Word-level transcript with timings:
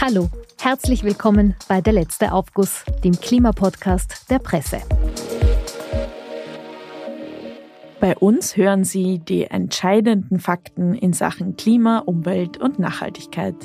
Hallo, 0.00 0.28
herzlich 0.60 1.02
willkommen 1.02 1.56
bei 1.66 1.80
Der 1.80 1.92
letzte 1.92 2.30
Aufguss, 2.30 2.84
dem 3.02 3.18
Klimapodcast 3.18 4.30
der 4.30 4.38
Presse. 4.38 4.78
Bei 7.98 8.16
uns 8.16 8.56
hören 8.56 8.84
Sie 8.84 9.18
die 9.18 9.46
entscheidenden 9.46 10.38
Fakten 10.38 10.94
in 10.94 11.12
Sachen 11.12 11.56
Klima, 11.56 11.98
Umwelt 11.98 12.58
und 12.58 12.78
Nachhaltigkeit. 12.78 13.56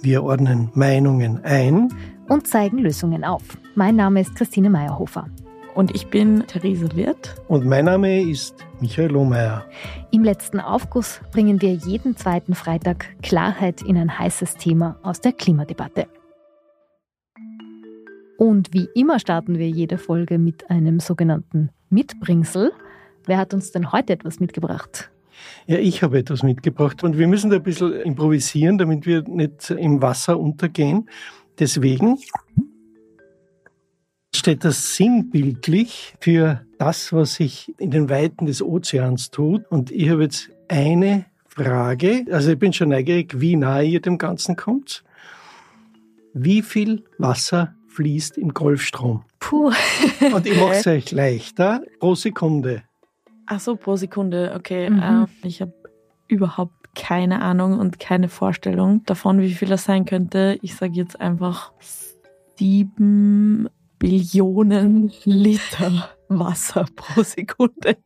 Wir 0.00 0.22
ordnen 0.22 0.70
Meinungen 0.74 1.44
ein 1.44 1.92
und 2.28 2.46
zeigen 2.46 2.78
Lösungen 2.78 3.24
auf. 3.24 3.42
Mein 3.74 3.96
Name 3.96 4.20
ist 4.20 4.36
Christine 4.36 4.70
Meyerhofer. 4.70 5.26
Und 5.74 5.92
ich 5.92 6.06
bin 6.06 6.46
Therese 6.46 6.94
Wirth. 6.94 7.34
Und 7.48 7.66
mein 7.66 7.86
Name 7.86 8.22
ist 8.22 8.54
Michael 8.80 9.10
Lohmeier. 9.10 9.64
Im 10.12 10.22
letzten 10.22 10.60
Aufguss 10.60 11.20
bringen 11.32 11.60
wir 11.60 11.72
jeden 11.72 12.16
zweiten 12.16 12.54
Freitag 12.54 13.06
Klarheit 13.22 13.82
in 13.82 13.96
ein 13.96 14.16
heißes 14.16 14.54
Thema 14.54 14.96
aus 15.02 15.20
der 15.20 15.32
Klimadebatte. 15.32 16.06
Und 18.38 18.72
wie 18.72 18.88
immer 18.94 19.18
starten 19.18 19.58
wir 19.58 19.68
jede 19.68 19.98
Folge 19.98 20.38
mit 20.38 20.70
einem 20.70 21.00
sogenannten 21.00 21.70
Mitbringsel. 21.90 22.70
Wer 23.26 23.38
hat 23.38 23.52
uns 23.52 23.72
denn 23.72 23.90
heute 23.90 24.12
etwas 24.12 24.38
mitgebracht? 24.38 25.10
Ja, 25.66 25.78
ich 25.78 26.04
habe 26.04 26.18
etwas 26.18 26.44
mitgebracht 26.44 27.02
und 27.02 27.18
wir 27.18 27.26
müssen 27.26 27.50
da 27.50 27.56
ein 27.56 27.62
bisschen 27.64 27.92
improvisieren, 28.02 28.78
damit 28.78 29.06
wir 29.06 29.22
nicht 29.22 29.70
im 29.70 30.00
Wasser 30.00 30.38
untergehen. 30.38 31.08
Deswegen 31.58 32.18
steht 34.36 34.64
das 34.64 34.96
sinnbildlich 34.96 36.14
für 36.20 36.64
das, 36.78 37.12
was 37.12 37.34
sich 37.34 37.74
in 37.78 37.90
den 37.90 38.08
Weiten 38.08 38.46
des 38.46 38.62
Ozeans 38.62 39.30
tut. 39.30 39.64
Und 39.70 39.90
ich 39.90 40.10
habe 40.10 40.22
jetzt 40.24 40.50
eine 40.68 41.26
Frage, 41.46 42.26
also 42.30 42.52
ich 42.52 42.58
bin 42.58 42.72
schon 42.72 42.88
neugierig, 42.88 43.40
wie 43.40 43.56
nahe 43.56 43.84
ihr 43.84 44.00
dem 44.00 44.18
Ganzen 44.18 44.56
kommt. 44.56 45.04
Wie 46.32 46.62
viel 46.62 47.04
Wasser 47.18 47.74
fließt 47.88 48.38
im 48.38 48.52
Golfstrom? 48.52 49.24
Puh. 49.38 49.72
Und 50.34 50.46
ich 50.46 50.58
mache 50.58 50.74
es 50.74 50.86
euch 50.88 51.12
leichter 51.12 51.82
pro 52.00 52.14
Sekunde. 52.14 52.82
Ach 53.46 53.60
so, 53.60 53.76
pro 53.76 53.96
Sekunde, 53.96 54.52
okay. 54.56 54.90
Mhm. 54.90 55.28
Äh, 55.42 55.46
ich 55.46 55.60
habe 55.60 55.74
überhaupt 56.28 56.72
keine 56.94 57.42
Ahnung 57.42 57.78
und 57.78 57.98
keine 57.98 58.28
Vorstellung 58.28 59.04
davon, 59.04 59.40
wie 59.40 59.52
viel 59.52 59.68
das 59.68 59.84
sein 59.84 60.04
könnte. 60.04 60.58
Ich 60.62 60.76
sage 60.76 60.94
jetzt 60.94 61.20
einfach 61.20 61.72
sieben 62.56 63.68
Billionen 63.98 65.12
Liter 65.24 66.10
Wasser 66.28 66.86
pro 66.94 67.22
Sekunde. 67.22 67.96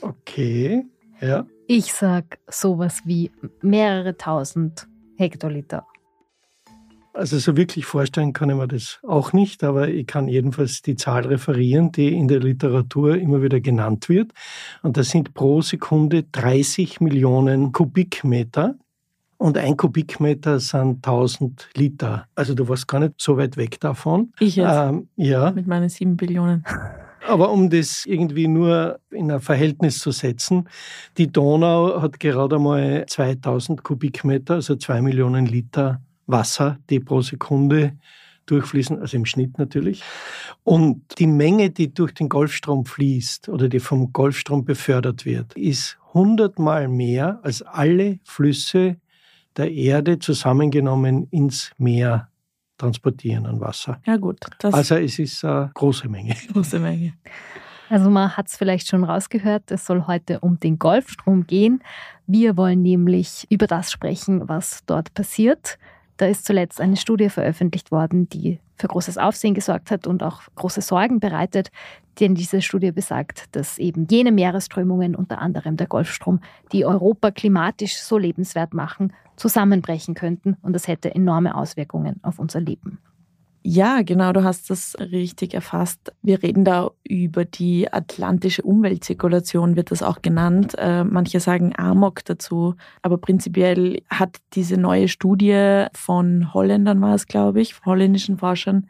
Okay, 0.00 0.86
ja. 1.20 1.46
Ich 1.66 1.92
sag 1.92 2.38
sowas 2.48 3.02
wie 3.04 3.30
mehrere 3.62 4.16
tausend 4.16 4.88
Hektoliter. 5.16 5.86
Also 7.18 7.38
so 7.38 7.56
wirklich 7.56 7.84
vorstellen 7.84 8.32
kann 8.32 8.48
ich 8.48 8.54
mir 8.54 8.68
das 8.68 9.00
auch 9.02 9.32
nicht, 9.32 9.64
aber 9.64 9.88
ich 9.88 10.06
kann 10.06 10.28
jedenfalls 10.28 10.82
die 10.82 10.94
Zahl 10.94 11.26
referieren, 11.26 11.90
die 11.90 12.14
in 12.14 12.28
der 12.28 12.38
Literatur 12.38 13.16
immer 13.16 13.42
wieder 13.42 13.60
genannt 13.60 14.08
wird. 14.08 14.30
Und 14.84 14.96
das 14.96 15.08
sind 15.08 15.34
pro 15.34 15.60
Sekunde 15.60 16.22
30 16.22 17.00
Millionen 17.00 17.72
Kubikmeter. 17.72 18.76
Und 19.38 19.56
ein 19.56 19.76
Kubikmeter 19.76 20.58
sind 20.58 21.06
1000 21.06 21.70
Liter. 21.76 22.26
Also 22.34 22.54
du 22.54 22.68
warst 22.68 22.88
gar 22.88 22.98
nicht 22.98 23.14
so 23.18 23.36
weit 23.36 23.56
weg 23.56 23.78
davon. 23.80 24.32
Ich 24.40 24.56
jetzt? 24.56 24.68
Ähm, 24.74 25.08
ja. 25.16 25.52
Mit 25.52 25.68
meinen 25.68 25.88
7 25.88 26.16
Billionen. 26.16 26.64
Aber 27.26 27.50
um 27.50 27.70
das 27.70 28.04
irgendwie 28.04 28.48
nur 28.48 28.98
in 29.10 29.30
ein 29.30 29.40
Verhältnis 29.40 30.00
zu 30.00 30.10
setzen, 30.10 30.68
die 31.18 31.30
Donau 31.30 32.02
hat 32.02 32.18
gerade 32.18 32.58
mal 32.58 33.04
2000 33.06 33.84
Kubikmeter, 33.84 34.54
also 34.54 34.76
2 34.76 35.02
Millionen 35.02 35.46
Liter 35.46 36.00
Wasser, 36.26 36.78
die 36.90 37.00
pro 37.00 37.22
Sekunde 37.22 37.96
durchfließen, 38.46 38.98
also 38.98 39.16
im 39.16 39.26
Schnitt 39.26 39.58
natürlich. 39.58 40.02
Und 40.64 41.02
die 41.18 41.26
Menge, 41.26 41.70
die 41.70 41.92
durch 41.92 42.12
den 42.12 42.28
Golfstrom 42.28 42.86
fließt 42.86 43.48
oder 43.48 43.68
die 43.68 43.80
vom 43.80 44.12
Golfstrom 44.12 44.64
befördert 44.64 45.24
wird, 45.24 45.54
ist 45.54 45.98
hundertmal 46.14 46.88
mehr 46.88 47.40
als 47.42 47.62
alle 47.62 48.18
Flüsse 48.24 48.96
der 49.58 49.72
Erde 49.72 50.18
zusammengenommen 50.18 51.28
ins 51.30 51.72
Meer 51.76 52.28
transportieren 52.78 53.44
an 53.46 53.60
Wasser. 53.60 54.00
Ja 54.06 54.16
gut. 54.16 54.38
also 54.62 54.94
es 54.94 55.18
ist 55.18 55.44
eine 55.44 55.70
große 55.74 56.08
Menge. 56.08 56.34
Große 56.52 56.78
Menge. 56.78 57.14
Also 57.90 58.10
man 58.10 58.36
hat 58.36 58.48
es 58.48 58.56
vielleicht 58.56 58.86
schon 58.88 59.02
rausgehört, 59.02 59.70
es 59.70 59.86
soll 59.86 60.06
heute 60.06 60.40
um 60.40 60.60
den 60.60 60.78
Golfstrom 60.78 61.46
gehen. 61.46 61.82
Wir 62.26 62.56
wollen 62.56 62.82
nämlich 62.82 63.46
über 63.50 63.66
das 63.66 63.90
sprechen, 63.90 64.48
was 64.48 64.82
dort 64.86 65.12
passiert. 65.14 65.78
Da 66.18 66.26
ist 66.26 66.44
zuletzt 66.44 66.80
eine 66.80 66.96
Studie 66.96 67.30
veröffentlicht 67.30 67.90
worden, 67.90 68.28
die 68.28 68.60
für 68.76 68.88
großes 68.88 69.18
Aufsehen 69.18 69.54
gesorgt 69.54 69.90
hat 69.90 70.06
und 70.06 70.22
auch 70.22 70.42
große 70.54 70.82
Sorgen 70.82 71.18
bereitet. 71.18 71.70
Denn 72.20 72.34
diese 72.34 72.60
Studie 72.60 72.92
besagt, 72.92 73.44
dass 73.56 73.78
eben 73.78 74.06
jene 74.10 74.32
Meeresströmungen, 74.32 75.14
unter 75.14 75.38
anderem 75.38 75.76
der 75.76 75.86
Golfstrom, 75.86 76.40
die 76.72 76.84
Europa 76.84 77.30
klimatisch 77.30 77.96
so 77.96 78.18
lebenswert 78.18 78.74
machen, 78.74 79.12
zusammenbrechen 79.38 80.14
könnten. 80.14 80.56
Und 80.62 80.72
das 80.72 80.88
hätte 80.88 81.14
enorme 81.14 81.54
Auswirkungen 81.54 82.20
auf 82.22 82.38
unser 82.38 82.60
Leben. 82.60 82.98
Ja, 83.62 84.02
genau, 84.02 84.32
du 84.32 84.44
hast 84.44 84.70
das 84.70 84.96
richtig 84.98 85.52
erfasst. 85.52 86.12
Wir 86.22 86.42
reden 86.42 86.64
da 86.64 86.90
über 87.04 87.44
die 87.44 87.92
atlantische 87.92 88.62
Umweltzirkulation, 88.62 89.76
wird 89.76 89.90
das 89.90 90.02
auch 90.02 90.22
genannt. 90.22 90.74
Äh, 90.78 91.04
manche 91.04 91.40
sagen 91.40 91.74
Amok 91.76 92.24
dazu, 92.24 92.76
aber 93.02 93.18
prinzipiell 93.18 94.00
hat 94.08 94.36
diese 94.54 94.78
neue 94.78 95.08
Studie 95.08 95.84
von 95.92 96.54
Holländern 96.54 97.00
war 97.02 97.14
es, 97.14 97.26
glaube 97.26 97.60
ich, 97.60 97.74
holländischen 97.84 98.38
Forschern, 98.38 98.88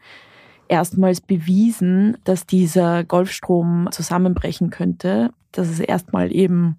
erstmals 0.68 1.22
bewiesen, 1.22 2.18
dass 2.24 2.46
dieser 2.46 3.04
Golfstrom 3.04 3.88
zusammenbrechen 3.90 4.70
könnte. 4.70 5.30
Dass 5.50 5.68
es 5.68 5.80
erstmal 5.80 6.32
eben 6.32 6.76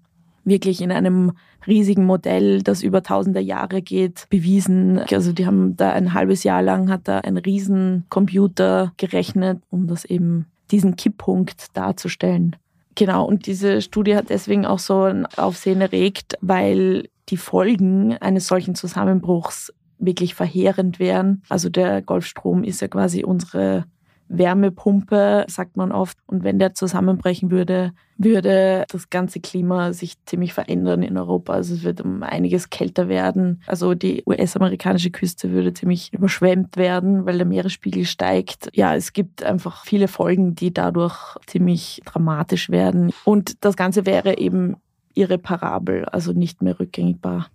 wirklich 0.49 0.81
in 0.81 0.91
einem 0.91 1.33
riesigen 1.67 2.05
Modell, 2.05 2.61
das 2.61 2.83
über 2.83 3.03
tausende 3.03 3.39
Jahre 3.39 3.81
geht, 3.81 4.25
bewiesen. 4.29 4.99
Also 5.11 5.31
die 5.31 5.45
haben 5.45 5.77
da 5.77 5.91
ein 5.91 6.13
halbes 6.13 6.43
Jahr 6.43 6.61
lang 6.61 6.89
hat 6.89 7.07
da 7.07 7.19
ein 7.19 7.37
Riesencomputer 7.37 8.93
gerechnet, 8.97 9.61
um 9.69 9.87
das 9.87 10.05
eben 10.05 10.45
diesen 10.71 10.95
Kipppunkt 10.95 11.75
darzustellen. 11.77 12.55
Genau, 12.95 13.25
und 13.25 13.45
diese 13.45 13.81
Studie 13.81 14.15
hat 14.15 14.29
deswegen 14.29 14.65
auch 14.65 14.79
so 14.79 15.03
ein 15.03 15.25
Aufsehen 15.25 15.81
erregt, 15.81 16.35
weil 16.41 17.07
die 17.29 17.37
Folgen 17.37 18.17
eines 18.17 18.47
solchen 18.47 18.75
Zusammenbruchs 18.75 19.73
wirklich 19.99 20.33
verheerend 20.33 20.99
wären. 20.99 21.43
Also 21.49 21.69
der 21.69 22.01
Golfstrom 22.01 22.63
ist 22.63 22.81
ja 22.81 22.87
quasi 22.87 23.23
unsere 23.23 23.85
Wärmepumpe, 24.29 25.45
sagt 25.47 25.75
man 25.75 25.91
oft. 25.91 26.17
Und 26.27 26.43
wenn 26.43 26.59
der 26.59 26.73
zusammenbrechen 26.73 27.51
würde, 27.51 27.91
würde 28.17 28.85
das 28.89 29.09
ganze 29.09 29.39
Klima 29.39 29.91
sich 29.93 30.23
ziemlich 30.25 30.53
verändern 30.53 31.03
in 31.03 31.17
Europa. 31.17 31.53
Also 31.53 31.73
es 31.73 31.83
wird 31.83 32.01
um 32.01 32.23
einiges 32.23 32.69
kälter 32.69 33.09
werden. 33.09 33.61
Also 33.65 33.95
die 33.95 34.23
US-amerikanische 34.25 35.09
Küste 35.09 35.51
würde 35.51 35.73
ziemlich 35.73 36.13
überschwemmt 36.13 36.77
werden, 36.77 37.25
weil 37.25 37.37
der 37.37 37.47
Meeresspiegel 37.47 38.05
steigt. 38.05 38.69
Ja, 38.73 38.95
es 38.95 39.13
gibt 39.13 39.43
einfach 39.43 39.83
viele 39.85 40.07
Folgen, 40.07 40.55
die 40.55 40.73
dadurch 40.73 41.37
ziemlich 41.47 42.01
dramatisch 42.05 42.69
werden. 42.69 43.11
Und 43.25 43.63
das 43.65 43.75
Ganze 43.75 44.05
wäre 44.05 44.37
eben 44.37 44.75
irreparabel, 45.15 46.05
also 46.05 46.33
nicht 46.33 46.61
mehr 46.61 46.79
rückgängigbar. 46.79 47.47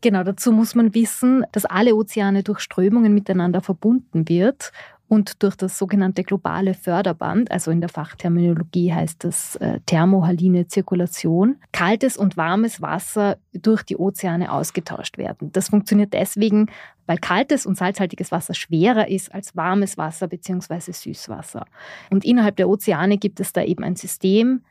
Genau, 0.00 0.24
dazu 0.24 0.52
muss 0.52 0.74
man 0.74 0.94
wissen, 0.94 1.44
dass 1.52 1.64
alle 1.64 1.94
Ozeane 1.94 2.42
durch 2.42 2.60
Strömungen 2.60 3.14
miteinander 3.14 3.60
verbunden 3.60 4.28
wird 4.28 4.72
und 5.08 5.42
durch 5.42 5.54
das 5.54 5.78
sogenannte 5.78 6.24
globale 6.24 6.74
Förderband, 6.74 7.50
also 7.50 7.70
in 7.70 7.80
der 7.80 7.90
Fachterminologie 7.90 8.92
heißt 8.92 9.22
das 9.24 9.56
äh, 9.56 9.80
thermohaline 9.86 10.66
Zirkulation, 10.66 11.56
kaltes 11.72 12.16
und 12.16 12.36
warmes 12.36 12.80
Wasser 12.80 13.36
durch 13.52 13.82
die 13.82 13.96
Ozeane 13.96 14.50
ausgetauscht 14.50 15.18
werden. 15.18 15.52
Das 15.52 15.68
funktioniert 15.68 16.14
deswegen, 16.14 16.70
weil 17.06 17.18
kaltes 17.18 17.66
und 17.66 17.76
salzhaltiges 17.76 18.32
Wasser 18.32 18.54
schwerer 18.54 19.08
ist 19.08 19.32
als 19.34 19.54
warmes 19.54 19.98
Wasser 19.98 20.26
bzw. 20.26 20.92
Süßwasser. 20.92 21.66
Und 22.10 22.24
innerhalb 22.24 22.56
der 22.56 22.68
Ozeane 22.68 23.18
gibt 23.18 23.40
es 23.40 23.52
da 23.52 23.62
eben 23.62 23.84
ein 23.84 23.96
System, 23.96 24.62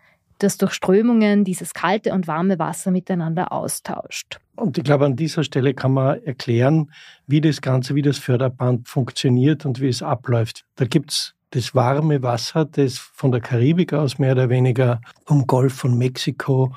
das 0.44 0.57
durch 0.57 0.74
Strömungen 0.74 1.44
dieses 1.44 1.74
kalte 1.74 2.13
und 2.13 2.28
warme 2.28 2.60
Wasser 2.60 2.92
miteinander 2.92 3.51
austauscht. 3.51 4.40
Und 4.56 4.78
ich 4.78 4.84
glaube, 4.84 5.06
an 5.06 5.16
dieser 5.16 5.44
Stelle 5.44 5.74
kann 5.74 5.94
man 5.94 6.22
erklären, 6.24 6.92
wie 7.25 7.42
das 7.42 7.62
Ganze, 7.62 7.95
wie 7.95 8.01
das 8.01 8.19
Förderband 8.19 8.88
funktioniert 8.88 9.66
und 9.66 9.81
wie 9.81 9.88
es 9.88 10.04
abläuft. 10.04 10.66
Da 10.75 10.86
gibt 10.86 11.12
es 11.12 11.34
das 11.51 11.74
warme 11.74 12.22
Wasser, 12.22 12.66
das 12.66 12.98
von 12.98 13.31
der 13.31 13.42
Karibik 13.42 13.94
aus 13.94 14.19
mehr 14.19 14.34
oder 14.34 14.50
weniger 14.50 15.01
vom 15.25 15.48
Golf 15.48 15.74
von 15.74 15.98
Mexiko 15.98 16.74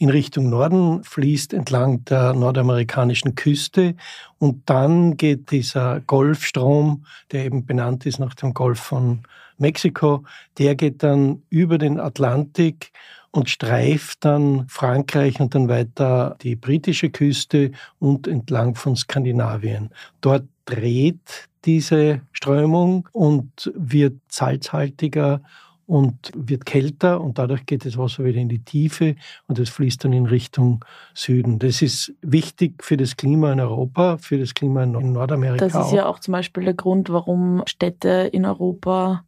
in 0.00 0.08
Richtung 0.08 0.48
Norden, 0.48 1.04
fließt 1.04 1.52
entlang 1.52 2.04
der 2.06 2.32
nordamerikanischen 2.32 3.34
Küste 3.34 3.96
und 4.38 4.62
dann 4.70 5.18
geht 5.18 5.50
dieser 5.50 6.00
Golfstrom, 6.00 7.04
der 7.32 7.44
eben 7.44 7.66
benannt 7.66 8.06
ist 8.06 8.18
nach 8.18 8.34
dem 8.34 8.54
Golf 8.54 8.80
von 8.80 9.20
Mexiko, 9.60 10.24
der 10.58 10.74
geht 10.74 11.02
dann 11.02 11.42
über 11.50 11.78
den 11.78 12.00
Atlantik 12.00 12.92
und 13.30 13.48
streift 13.48 14.24
dann 14.24 14.66
Frankreich 14.68 15.40
und 15.40 15.54
dann 15.54 15.68
weiter 15.68 16.36
die 16.42 16.56
britische 16.56 17.10
Küste 17.10 17.70
und 17.98 18.26
entlang 18.26 18.74
von 18.74 18.96
Skandinavien. 18.96 19.90
Dort 20.20 20.44
dreht 20.64 21.48
diese 21.64 22.22
Strömung 22.32 23.08
und 23.12 23.70
wird 23.74 24.14
salzhaltiger 24.28 25.42
und 25.90 26.30
wird 26.36 26.66
kälter 26.66 27.20
und 27.20 27.38
dadurch 27.38 27.66
geht 27.66 27.84
das 27.84 27.98
Wasser 27.98 28.24
wieder 28.24 28.38
in 28.38 28.48
die 28.48 28.64
Tiefe 28.64 29.16
und 29.48 29.58
es 29.58 29.70
fließt 29.70 30.04
dann 30.04 30.12
in 30.12 30.26
Richtung 30.26 30.84
Süden. 31.14 31.58
Das 31.58 31.82
ist 31.82 32.14
wichtig 32.22 32.84
für 32.84 32.96
das 32.96 33.16
Klima 33.16 33.52
in 33.52 33.58
Europa, 33.58 34.16
für 34.18 34.38
das 34.38 34.54
Klima 34.54 34.84
in 34.84 34.92
Nordamerika. 34.92 35.66
Das 35.66 35.74
ist 35.74 35.88
auch. 35.88 35.92
ja 35.92 36.06
auch 36.06 36.20
zum 36.20 36.30
Beispiel 36.32 36.64
der 36.64 36.74
Grund, 36.74 37.10
warum 37.10 37.64
Städte 37.66 38.30
in 38.32 38.46
Europa, 38.46 39.24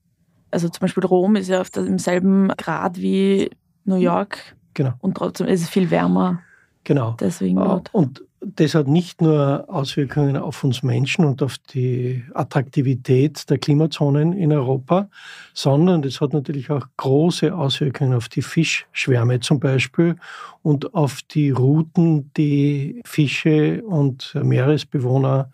also 0.52 0.69
zum 0.69 0.81
Beispiel 0.81 1.04
Rom 1.04 1.37
ist 1.37 1.49
ja 1.49 1.60
auf 1.60 1.70
dem 1.70 1.99
selben 1.99 2.49
Grad 2.56 3.00
wie 3.00 3.50
New 3.84 3.96
York. 3.96 4.56
Genau. 4.75 4.93
Und 5.00 5.16
trotzdem 5.16 5.46
ist 5.49 5.62
es 5.62 5.69
viel 5.69 5.90
wärmer. 5.90 6.40
Genau. 6.84 7.16
Deswegen 7.19 7.56
dort. 7.56 7.93
Und 7.93 8.22
das 8.44 8.75
hat 8.75 8.88
nicht 8.88 9.20
nur 9.20 9.66
Auswirkungen 9.69 10.37
auf 10.37 10.64
uns 10.64 10.82
Menschen 10.82 11.25
und 11.25 11.43
auf 11.43 11.58
die 11.58 12.25
Attraktivität 12.34 13.49
der 13.49 13.58
Klimazonen 13.58 14.32
in 14.32 14.52
Europa, 14.52 15.08
sondern 15.54 16.02
das 16.02 16.20
hat 16.20 16.32
natürlich 16.32 16.70
auch 16.70 16.87
große 16.96 17.55
Auswirkungen 17.55 18.14
auf 18.14 18.28
die 18.28 18.43
Fischschwärme 18.43 19.40
zum 19.40 19.60
Beispiel 19.60 20.16
und 20.62 20.93
auf 20.94 21.20
die 21.22 21.50
Routen, 21.50 22.32
die 22.37 23.00
Fische 23.05 23.82
und 23.84 24.34
Meeresbewohner 24.34 25.50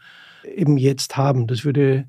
eben 0.56 0.78
jetzt 0.78 1.16
haben. 1.18 1.46
Das 1.46 1.64
würde 1.64 2.06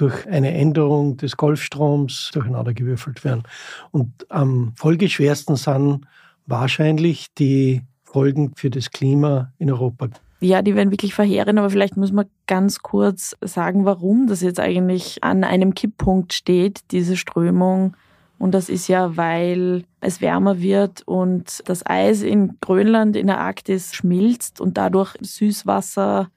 durch 0.00 0.26
eine 0.26 0.52
Änderung 0.54 1.16
des 1.16 1.36
Golfstroms 1.36 2.30
durcheinandergewürfelt 2.32 3.24
werden. 3.24 3.42
Und 3.90 4.12
am 4.30 4.72
folgeschwersten 4.76 5.56
sind 5.56 6.06
wahrscheinlich 6.46 7.26
die 7.34 7.82
Folgen 8.02 8.52
für 8.56 8.70
das 8.70 8.90
Klima 8.90 9.52
in 9.58 9.70
Europa. 9.70 10.08
Ja, 10.40 10.62
die 10.62 10.74
werden 10.74 10.90
wirklich 10.90 11.14
verheerend, 11.14 11.58
aber 11.58 11.68
vielleicht 11.68 11.98
muss 11.98 12.12
man 12.12 12.26
ganz 12.46 12.78
kurz 12.80 13.36
sagen, 13.42 13.84
warum 13.84 14.26
das 14.26 14.40
jetzt 14.40 14.58
eigentlich 14.58 15.22
an 15.22 15.44
einem 15.44 15.74
Kipppunkt 15.74 16.32
steht, 16.32 16.80
diese 16.92 17.18
Strömung. 17.18 17.94
Und 18.38 18.52
das 18.52 18.70
ist 18.70 18.88
ja, 18.88 19.18
weil 19.18 19.84
es 20.00 20.22
wärmer 20.22 20.62
wird 20.62 21.02
und 21.02 21.62
das 21.66 21.84
Eis 21.84 22.22
in 22.22 22.56
Grönland, 22.62 23.16
in 23.16 23.26
der 23.26 23.38
Arktis 23.38 23.94
schmilzt 23.94 24.62
und 24.62 24.78
dadurch 24.78 25.14
Süßwasser 25.20 26.30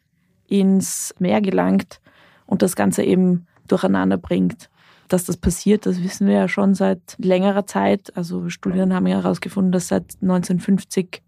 ins 0.48 1.16
Meer 1.18 1.40
gelangt 1.40 2.02
und 2.46 2.62
das 2.62 2.76
Ganze 2.76 3.04
eben 3.04 3.48
durcheinander 3.68 4.18
bringt. 4.18 4.70
Dass 5.10 5.26
das 5.26 5.38
passiert, 5.38 5.86
das 5.86 6.02
wissen 6.02 6.28
wir 6.28 6.34
ja 6.34 6.48
schon 6.48 6.74
seit 6.74 7.16
längerer 7.18 7.66
Zeit. 7.66 8.16
Also 8.16 8.50
Studien 8.50 8.94
haben 8.94 9.06
ja 9.08 9.18
herausgefunden, 9.22 9.72
dass 9.72 9.90
seit 9.90 10.16
1950 10.22 11.22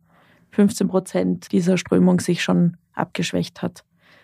15 0.56 0.88
Prozent 0.88 1.52
dieser 1.52 1.78
Strömung 1.78 2.22
sich 2.22 2.42
schon 2.42 2.78
abgeschwächt 2.94 3.62
hat. 3.62 3.84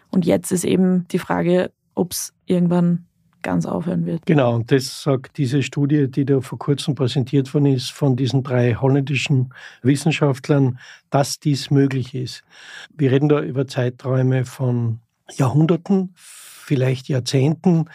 Und 0.10 0.26
jetzt 0.26 0.52
ist 0.52 0.64
eben 0.64 1.06
die 1.10 1.20
Frage, 1.20 1.72
ob 1.94 2.14
es 2.14 2.34
irgendwann 2.46 3.06
ganz 3.42 3.66
aufhören 3.66 4.06
wird. 4.06 4.26
Genau, 4.26 4.56
und 4.56 4.72
das 4.72 5.04
sagt 5.04 5.38
diese 5.38 5.64
Studie, 5.64 6.10
die 6.10 6.26
da 6.26 6.42
vor 6.42 6.60
kurzem 6.60 6.96
präsentiert 6.96 7.54
worden 7.54 7.66
ist 7.66 7.92
von 7.92 8.16
diesen 8.16 8.44
drei 8.44 8.76
holländischen 8.76 9.54
Wissenschaftlern, 9.82 10.80
dass 11.10 11.40
dies 11.40 11.72
möglich 11.72 12.14
ist. 12.14 12.44
Wir 12.96 13.12
reden 13.12 13.30
da 13.30 13.42
über 13.42 13.68
Zeiträume 13.68 14.46
von 14.46 15.00
Jahrhunderten, 15.34 16.14
vielleicht 16.62 17.08
Jahrzehnten, 17.08 17.86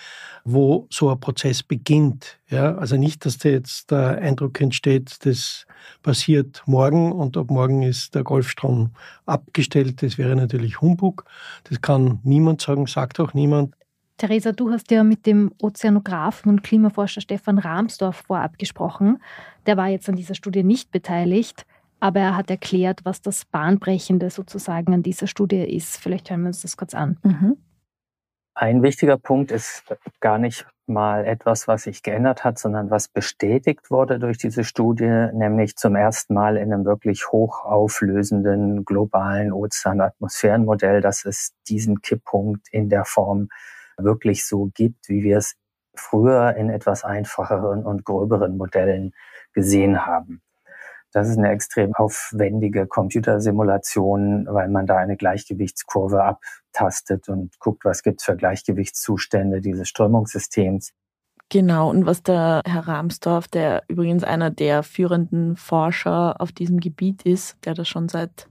wo 0.44 0.86
so 0.90 1.10
ein 1.10 1.20
Prozess 1.20 1.62
beginnt. 1.62 2.38
Ja, 2.48 2.76
also 2.76 2.96
nicht, 2.96 3.24
dass 3.24 3.38
da 3.38 3.48
jetzt 3.48 3.90
der 3.90 4.18
Eindruck 4.18 4.60
entsteht, 4.60 5.24
das 5.24 5.66
passiert 6.02 6.62
morgen 6.66 7.12
und 7.12 7.36
ab 7.36 7.50
morgen 7.50 7.82
ist 7.82 8.14
der 8.14 8.24
Golfstrom 8.24 8.90
abgestellt. 9.24 10.02
Das 10.02 10.18
wäre 10.18 10.36
natürlich 10.36 10.80
Humbug. 10.80 11.24
Das 11.64 11.80
kann 11.80 12.20
niemand 12.22 12.60
sagen, 12.60 12.86
sagt 12.86 13.20
auch 13.20 13.34
niemand. 13.34 13.74
Theresa, 14.18 14.52
du 14.52 14.70
hast 14.70 14.90
ja 14.90 15.04
mit 15.04 15.26
dem 15.26 15.52
Ozeanographen 15.60 16.50
und 16.50 16.62
Klimaforscher 16.62 17.20
Stefan 17.20 17.58
Rahmsdorf 17.58 18.24
vorab 18.26 18.58
gesprochen. 18.58 19.18
Der 19.66 19.76
war 19.76 19.88
jetzt 19.88 20.08
an 20.08 20.16
dieser 20.16 20.34
Studie 20.34 20.62
nicht 20.62 20.90
beteiligt, 20.90 21.66
aber 22.00 22.20
er 22.20 22.36
hat 22.36 22.50
erklärt, 22.50 23.00
was 23.04 23.20
das 23.20 23.44
Bahnbrechende 23.44 24.30
sozusagen 24.30 24.94
an 24.94 25.02
dieser 25.02 25.26
Studie 25.26 25.56
ist. 25.56 25.98
Vielleicht 25.98 26.30
hören 26.30 26.42
wir 26.42 26.48
uns 26.48 26.62
das 26.62 26.76
kurz 26.76 26.94
an. 26.94 27.18
Mhm. 27.22 27.56
Ein 28.58 28.82
wichtiger 28.82 29.18
Punkt 29.18 29.52
ist 29.52 29.84
gar 30.20 30.38
nicht 30.38 30.66
mal 30.86 31.26
etwas, 31.26 31.68
was 31.68 31.82
sich 31.82 32.02
geändert 32.02 32.42
hat, 32.42 32.58
sondern 32.58 32.90
was 32.90 33.06
bestätigt 33.06 33.90
wurde 33.90 34.18
durch 34.18 34.38
diese 34.38 34.64
Studie, 34.64 35.28
nämlich 35.34 35.76
zum 35.76 35.94
ersten 35.94 36.32
Mal 36.32 36.56
in 36.56 36.72
einem 36.72 36.86
wirklich 36.86 37.30
hochauflösenden 37.30 38.86
globalen 38.86 39.52
Ozeanatmosphärenmodell, 39.52 41.02
dass 41.02 41.26
es 41.26 41.52
diesen 41.68 42.00
Kipppunkt 42.00 42.66
in 42.70 42.88
der 42.88 43.04
Form 43.04 43.50
wirklich 43.98 44.46
so 44.46 44.70
gibt, 44.72 45.10
wie 45.10 45.22
wir 45.22 45.36
es 45.36 45.56
früher 45.94 46.56
in 46.56 46.70
etwas 46.70 47.04
einfacheren 47.04 47.84
und 47.84 48.06
gröberen 48.06 48.56
Modellen 48.56 49.12
gesehen 49.52 50.06
haben. 50.06 50.40
Das 51.16 51.30
ist 51.30 51.38
eine 51.38 51.48
extrem 51.48 51.94
aufwendige 51.94 52.86
Computersimulation, 52.86 54.46
weil 54.50 54.68
man 54.68 54.86
da 54.86 54.98
eine 54.98 55.16
Gleichgewichtskurve 55.16 56.22
abtastet 56.22 57.30
und 57.30 57.58
guckt, 57.58 57.86
was 57.86 58.02
gibt 58.02 58.20
es 58.20 58.26
für 58.26 58.36
Gleichgewichtszustände 58.36 59.62
dieses 59.62 59.88
Strömungssystems. 59.88 60.92
Genau, 61.48 61.88
und 61.88 62.04
was 62.04 62.22
der 62.22 62.60
Herr 62.66 62.86
Ramsdorf, 62.86 63.48
der 63.48 63.84
übrigens 63.88 64.24
einer 64.24 64.50
der 64.50 64.82
führenden 64.82 65.56
Forscher 65.56 66.38
auf 66.38 66.52
diesem 66.52 66.80
Gebiet 66.80 67.22
ist, 67.22 67.56
der 67.64 67.72
das 67.72 67.88
schon 67.88 68.10
seit 68.10 68.46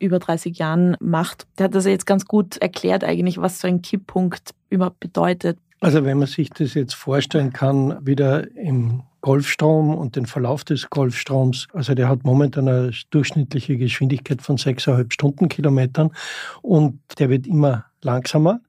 über 0.00 0.18
30 0.18 0.58
Jahren 0.58 0.96
macht, 0.98 1.46
der 1.56 1.66
hat 1.66 1.76
das 1.76 1.86
jetzt 1.86 2.04
ganz 2.04 2.24
gut 2.24 2.56
erklärt 2.56 3.04
eigentlich, 3.04 3.40
was 3.40 3.60
so 3.60 3.68
ein 3.68 3.80
Kipppunkt 3.80 4.56
überhaupt 4.70 4.98
bedeutet. 4.98 5.56
Also 5.78 6.04
wenn 6.04 6.18
man 6.18 6.26
sich 6.26 6.50
das 6.50 6.74
jetzt 6.74 6.94
vorstellen 6.94 7.52
kann, 7.52 8.04
wieder 8.04 8.50
im 8.56 9.04
Golfstrom 9.20 9.94
und 9.94 10.16
den 10.16 10.26
Verlauf 10.26 10.64
des 10.64 10.90
Golfstroms. 10.90 11.68
Also 11.72 11.94
der 11.94 12.08
hat 12.08 12.24
momentan 12.24 12.68
eine 12.68 12.92
durchschnittliche 13.10 13.76
Geschwindigkeit 13.76 14.42
von 14.42 14.56
6,5 14.56 15.12
Stundenkilometern 15.12 16.12
und 16.62 17.00
der 17.18 17.28
wird 17.30 17.46
immer 17.46 17.86
langsamer. 18.02 18.60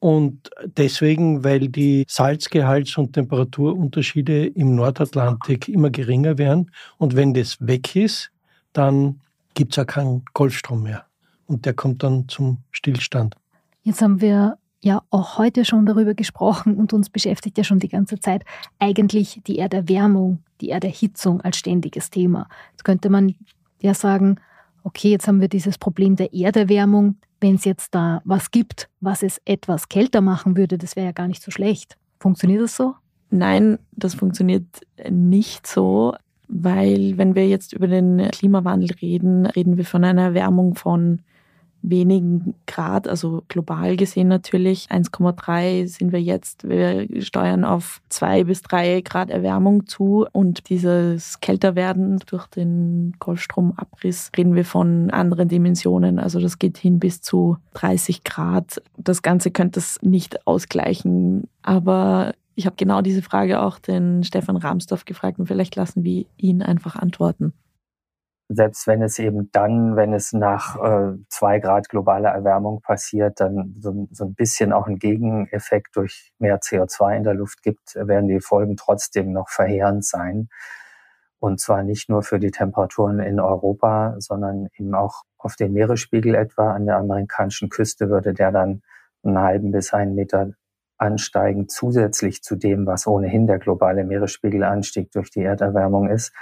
Und 0.00 0.50
deswegen, 0.64 1.44
weil 1.44 1.68
die 1.68 2.06
Salzgehalts- 2.08 2.98
und 2.98 3.12
Temperaturunterschiede 3.12 4.46
im 4.46 4.74
Nordatlantik 4.74 5.68
immer 5.68 5.90
geringer 5.90 6.38
werden. 6.38 6.70
Und 6.96 7.16
wenn 7.16 7.34
das 7.34 7.58
weg 7.60 7.94
ist, 7.94 8.30
dann 8.72 9.20
gibt 9.54 9.72
es 9.72 9.78
auch 9.78 9.86
keinen 9.86 10.24
Golfstrom 10.32 10.82
mehr. 10.82 11.04
Und 11.46 11.66
der 11.66 11.74
kommt 11.74 12.02
dann 12.02 12.28
zum 12.28 12.58
Stillstand. 12.70 13.36
Jetzt 13.82 14.00
haben 14.00 14.20
wir 14.20 14.56
ja 14.82 15.02
auch 15.10 15.38
heute 15.38 15.64
schon 15.64 15.86
darüber 15.86 16.14
gesprochen 16.14 16.76
und 16.76 16.92
uns 16.92 17.10
beschäftigt 17.10 17.58
ja 17.58 17.64
schon 17.64 17.78
die 17.78 17.88
ganze 17.88 18.18
Zeit 18.18 18.44
eigentlich 18.78 19.40
die 19.46 19.58
Erderwärmung, 19.58 20.38
die 20.60 20.70
Erderhitzung 20.70 21.40
als 21.42 21.58
ständiges 21.58 22.10
Thema. 22.10 22.48
Jetzt 22.72 22.84
könnte 22.84 23.10
man 23.10 23.34
ja 23.80 23.94
sagen, 23.94 24.36
okay, 24.82 25.10
jetzt 25.10 25.28
haben 25.28 25.40
wir 25.40 25.48
dieses 25.48 25.78
Problem 25.78 26.16
der 26.16 26.32
Erderwärmung. 26.32 27.16
Wenn 27.40 27.54
es 27.54 27.64
jetzt 27.64 27.94
da 27.94 28.20
was 28.24 28.50
gibt, 28.50 28.88
was 29.00 29.22
es 29.22 29.40
etwas 29.44 29.88
kälter 29.88 30.20
machen 30.20 30.56
würde, 30.56 30.78
das 30.78 30.96
wäre 30.96 31.06
ja 31.06 31.12
gar 31.12 31.28
nicht 31.28 31.42
so 31.42 31.50
schlecht. 31.50 31.96
Funktioniert 32.18 32.62
das 32.62 32.76
so? 32.76 32.94
Nein, 33.30 33.78
das 33.92 34.14
funktioniert 34.14 34.66
nicht 35.08 35.66
so, 35.66 36.14
weil 36.48 37.16
wenn 37.16 37.34
wir 37.34 37.46
jetzt 37.48 37.72
über 37.72 37.86
den 37.86 38.28
Klimawandel 38.30 38.90
reden, 39.00 39.46
reden 39.46 39.76
wir 39.76 39.84
von 39.84 40.04
einer 40.04 40.22
Erwärmung 40.22 40.74
von 40.74 41.22
wenigen 41.82 42.54
Grad, 42.66 43.08
also 43.08 43.42
global 43.48 43.96
gesehen 43.96 44.28
natürlich. 44.28 44.88
1,3 44.90 45.86
sind 45.86 46.12
wir 46.12 46.20
jetzt. 46.20 46.68
Wir 46.68 47.06
steuern 47.22 47.64
auf 47.64 48.00
zwei 48.08 48.44
bis 48.44 48.62
drei 48.62 49.00
Grad 49.00 49.30
Erwärmung 49.30 49.86
zu 49.86 50.26
und 50.32 50.68
dieses 50.68 51.40
Kälterwerden 51.40 52.18
durch 52.26 52.46
den 52.46 53.14
Golfstromabriss 53.18 54.30
reden 54.36 54.54
wir 54.54 54.64
von 54.64 55.10
anderen 55.10 55.48
Dimensionen. 55.48 56.18
Also 56.18 56.40
das 56.40 56.58
geht 56.58 56.78
hin 56.78 56.98
bis 56.98 57.20
zu 57.20 57.56
30 57.74 58.24
Grad. 58.24 58.82
Das 58.96 59.22
Ganze 59.22 59.50
könnte 59.50 59.80
es 59.80 60.00
nicht 60.02 60.46
ausgleichen, 60.46 61.48
aber 61.62 62.32
ich 62.54 62.66
habe 62.66 62.76
genau 62.76 63.00
diese 63.00 63.22
Frage 63.22 63.62
auch 63.62 63.78
den 63.78 64.22
Stefan 64.22 64.56
Ramsdorf 64.56 65.04
gefragt 65.04 65.38
und 65.38 65.46
vielleicht 65.46 65.76
lassen 65.76 66.04
wir 66.04 66.26
ihn 66.36 66.62
einfach 66.62 66.96
antworten 66.96 67.54
selbst 68.52 68.88
wenn 68.88 69.00
es 69.00 69.20
eben 69.20 69.50
dann, 69.52 69.94
wenn 69.94 70.12
es 70.12 70.32
nach 70.32 70.76
äh, 70.82 71.16
zwei 71.28 71.60
Grad 71.60 71.88
globaler 71.88 72.30
Erwärmung 72.30 72.80
passiert, 72.80 73.38
dann 73.38 73.76
so, 73.78 74.08
so 74.10 74.24
ein 74.24 74.34
bisschen 74.34 74.72
auch 74.72 74.88
ein 74.88 74.98
Gegeneffekt 74.98 75.94
durch 75.94 76.32
mehr 76.40 76.58
CO2 76.58 77.16
in 77.16 77.24
der 77.24 77.34
Luft 77.34 77.62
gibt, 77.62 77.94
werden 77.94 78.26
die 78.26 78.40
Folgen 78.40 78.76
trotzdem 78.76 79.30
noch 79.30 79.50
verheerend 79.50 80.04
sein. 80.04 80.48
Und 81.38 81.60
zwar 81.60 81.84
nicht 81.84 82.08
nur 82.08 82.24
für 82.24 82.40
die 82.40 82.50
Temperaturen 82.50 83.20
in 83.20 83.38
Europa, 83.38 84.16
sondern 84.18 84.68
eben 84.76 84.96
auch 84.96 85.22
auf 85.38 85.54
den 85.54 85.72
Meeresspiegel 85.72 86.34
etwa. 86.34 86.72
An 86.72 86.86
der 86.86 86.96
amerikanischen 86.96 87.68
Küste 87.68 88.10
würde 88.10 88.34
der 88.34 88.50
dann 88.50 88.82
einen 89.22 89.38
halben 89.38 89.70
bis 89.70 89.94
einen 89.94 90.16
Meter 90.16 90.50
ansteigen, 90.98 91.68
zusätzlich 91.68 92.42
zu 92.42 92.56
dem, 92.56 92.84
was 92.84 93.06
ohnehin 93.06 93.46
der 93.46 93.60
globale 93.60 94.02
Meeresspiegelanstieg 94.02 95.12
durch 95.12 95.30
die 95.30 95.42
Erderwärmung 95.42 96.08
ist. 96.08 96.32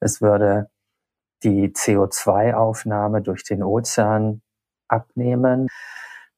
Es 0.00 0.22
würde 0.22 0.70
die 1.44 1.68
CO2-Aufnahme 1.70 3.22
durch 3.22 3.44
den 3.44 3.62
Ozean 3.62 4.42
abnehmen. 4.88 5.68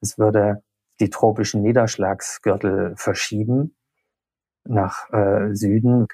Es 0.00 0.18
würde 0.18 0.62
die 1.00 1.11
tropischen 1.11 1.62
Niederschlagsgürtel 1.62 2.94
verschieben 2.96 3.75
nach 4.64 5.12
äh, 5.12 5.54
Süden 5.54 6.06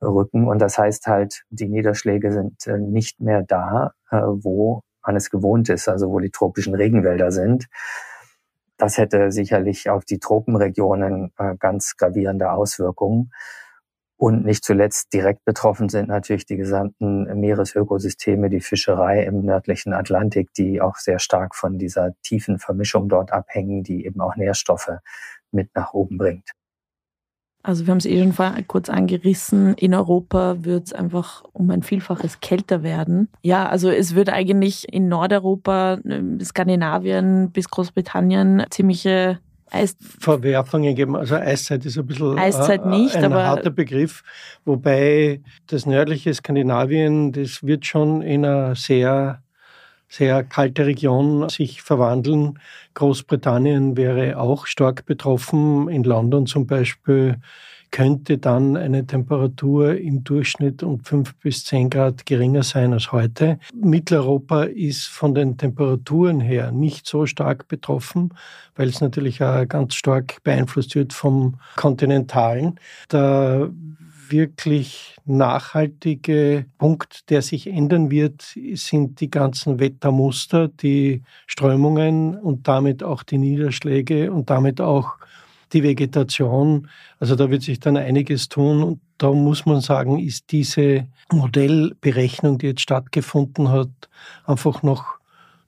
rücken. 0.00 0.48
Und 0.48 0.58
das 0.58 0.78
heißt 0.78 1.06
halt, 1.06 1.44
die 1.50 1.68
Niederschläge 1.68 2.32
sind 2.32 2.66
äh, 2.66 2.78
nicht 2.78 3.20
mehr 3.20 3.42
da, 3.42 3.92
äh, 4.10 4.16
wo 4.20 4.82
man 5.04 5.16
es 5.16 5.30
gewohnt 5.30 5.68
ist, 5.68 5.88
also 5.88 6.10
wo 6.10 6.20
die 6.20 6.30
tropischen 6.30 6.74
Regenwälder 6.74 7.30
sind. 7.30 7.66
Das 8.76 8.98
hätte 8.98 9.30
sicherlich 9.30 9.90
auf 9.90 10.04
die 10.04 10.18
Tropenregionen 10.18 11.32
äh, 11.38 11.56
ganz 11.58 11.96
gravierende 11.96 12.50
Auswirkungen. 12.50 13.30
Und 14.24 14.46
nicht 14.46 14.64
zuletzt 14.64 15.12
direkt 15.12 15.44
betroffen 15.44 15.90
sind 15.90 16.08
natürlich 16.08 16.46
die 16.46 16.56
gesamten 16.56 17.24
Meeresökosysteme, 17.38 18.48
die 18.48 18.62
Fischerei 18.62 19.22
im 19.22 19.44
nördlichen 19.44 19.92
Atlantik, 19.92 20.48
die 20.54 20.80
auch 20.80 20.96
sehr 20.96 21.18
stark 21.18 21.54
von 21.54 21.76
dieser 21.76 22.12
tiefen 22.22 22.58
Vermischung 22.58 23.10
dort 23.10 23.34
abhängen, 23.34 23.82
die 23.82 24.06
eben 24.06 24.22
auch 24.22 24.34
Nährstoffe 24.36 24.92
mit 25.52 25.68
nach 25.74 25.92
oben 25.92 26.16
bringt. 26.16 26.52
Also 27.62 27.86
wir 27.86 27.90
haben 27.90 27.98
es 27.98 28.06
eh 28.06 28.32
schon 28.32 28.66
kurz 28.66 28.88
angerissen. 28.88 29.74
In 29.74 29.94
Europa 29.94 30.56
wird 30.64 30.86
es 30.86 30.92
einfach 30.94 31.44
um 31.52 31.70
ein 31.70 31.82
Vielfaches 31.82 32.40
kälter 32.40 32.82
werden. 32.82 33.28
Ja, 33.42 33.68
also 33.68 33.90
es 33.90 34.14
wird 34.14 34.30
eigentlich 34.30 34.90
in 34.90 35.08
Nordeuropa, 35.08 35.98
ähm, 36.08 36.40
Skandinavien 36.40 37.52
bis 37.52 37.68
Großbritannien 37.68 38.64
ziemliche 38.70 39.40
Eis 39.74 39.96
Verwerfungen 40.20 40.94
geben. 40.94 41.16
Also 41.16 41.34
Eiszeit 41.34 41.84
ist 41.84 41.98
ein 41.98 42.06
bisschen 42.06 42.38
Eiszeit 42.38 42.86
nicht, 42.86 43.16
ein 43.16 43.34
harter 43.34 43.70
Begriff. 43.70 44.22
Wobei 44.64 45.40
das 45.66 45.84
nördliche 45.84 46.32
Skandinavien, 46.32 47.32
das 47.32 47.62
wird 47.62 47.84
schon 47.84 48.22
in 48.22 48.44
einer 48.44 48.74
sehr 48.76 49.42
sehr 50.08 50.44
kalte 50.44 50.86
Region 50.86 51.48
sich 51.48 51.82
verwandeln. 51.82 52.60
Großbritannien 52.94 53.96
wäre 53.96 54.38
auch 54.38 54.66
stark 54.66 55.06
betroffen. 55.06 55.88
In 55.88 56.04
London 56.04 56.46
zum 56.46 56.68
Beispiel 56.68 57.40
könnte 57.94 58.38
dann 58.38 58.76
eine 58.76 59.06
Temperatur 59.06 59.96
im 59.96 60.24
Durchschnitt 60.24 60.82
um 60.82 60.98
fünf 61.04 61.36
bis 61.36 61.64
zehn 61.64 61.90
Grad 61.90 62.26
geringer 62.26 62.64
sein 62.64 62.92
als 62.92 63.12
heute. 63.12 63.60
Mitteleuropa 63.72 64.64
ist 64.64 65.06
von 65.06 65.32
den 65.32 65.58
Temperaturen 65.58 66.40
her 66.40 66.72
nicht 66.72 67.06
so 67.06 67.24
stark 67.26 67.68
betroffen, 67.68 68.34
weil 68.74 68.88
es 68.88 69.00
natürlich 69.00 69.44
auch 69.44 69.68
ganz 69.68 69.94
stark 69.94 70.42
beeinflusst 70.42 70.96
wird 70.96 71.12
vom 71.12 71.60
Kontinentalen. 71.76 72.80
Da 73.06 73.70
wirklich 74.28 75.16
nachhaltige 75.24 76.66
Punkt, 76.78 77.30
der 77.30 77.42
sich 77.42 77.68
ändern 77.68 78.10
wird, 78.10 78.56
sind 78.74 79.20
die 79.20 79.30
ganzen 79.30 79.78
Wettermuster, 79.78 80.66
die 80.66 81.22
Strömungen 81.46 82.34
und 82.34 82.66
damit 82.66 83.04
auch 83.04 83.22
die 83.22 83.38
Niederschläge 83.38 84.32
und 84.32 84.50
damit 84.50 84.80
auch 84.80 85.12
die 85.74 85.82
Vegetation. 85.82 86.88
Also 87.18 87.36
da 87.36 87.50
wird 87.50 87.62
sich 87.62 87.80
dann 87.80 87.96
einiges 87.96 88.48
tun 88.48 88.82
und 88.82 89.00
da 89.18 89.32
muss 89.32 89.66
man 89.66 89.80
sagen, 89.80 90.18
ist 90.18 90.50
diese 90.52 91.06
Modellberechnung, 91.30 92.58
die 92.58 92.68
jetzt 92.68 92.80
stattgefunden 92.80 93.68
hat, 93.68 93.90
einfach 94.46 94.82
noch 94.82 95.18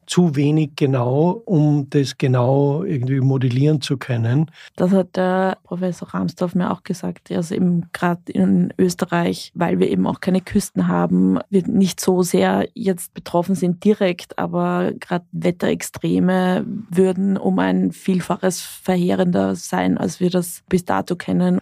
zu 0.06 0.36
wenig 0.36 0.72
genau, 0.76 1.42
um 1.44 1.88
das 1.90 2.18
genau 2.18 2.82
irgendwie 2.84 3.20
modellieren 3.20 3.80
zu 3.80 3.96
können. 3.96 4.50
Das 4.76 4.92
hat 4.92 5.16
der 5.16 5.58
Professor 5.64 6.08
Ramsdorf 6.08 6.54
mir 6.54 6.70
auch 6.70 6.82
gesagt. 6.82 7.30
Also 7.30 7.54
eben 7.54 7.88
gerade 7.92 8.20
in 8.32 8.72
Österreich, 8.78 9.52
weil 9.54 9.78
wir 9.78 9.90
eben 9.90 10.06
auch 10.06 10.20
keine 10.20 10.40
Küsten 10.40 10.88
haben, 10.88 11.38
wir 11.50 11.66
nicht 11.66 12.00
so 12.00 12.22
sehr 12.22 12.68
jetzt 12.75 13.14
betroffen 13.14 13.54
sind 13.54 13.84
direkt, 13.84 14.38
aber 14.38 14.92
gerade 14.98 15.25
Wetterextreme 15.32 16.64
würden 16.90 17.36
um 17.36 17.58
ein 17.58 17.92
Vielfaches 17.92 18.60
verheerender 18.60 19.54
sein, 19.54 19.98
als 19.98 20.20
wir 20.20 20.30
das 20.30 20.62
bis 20.68 20.84
dato 20.84 21.16
kennen. 21.16 21.60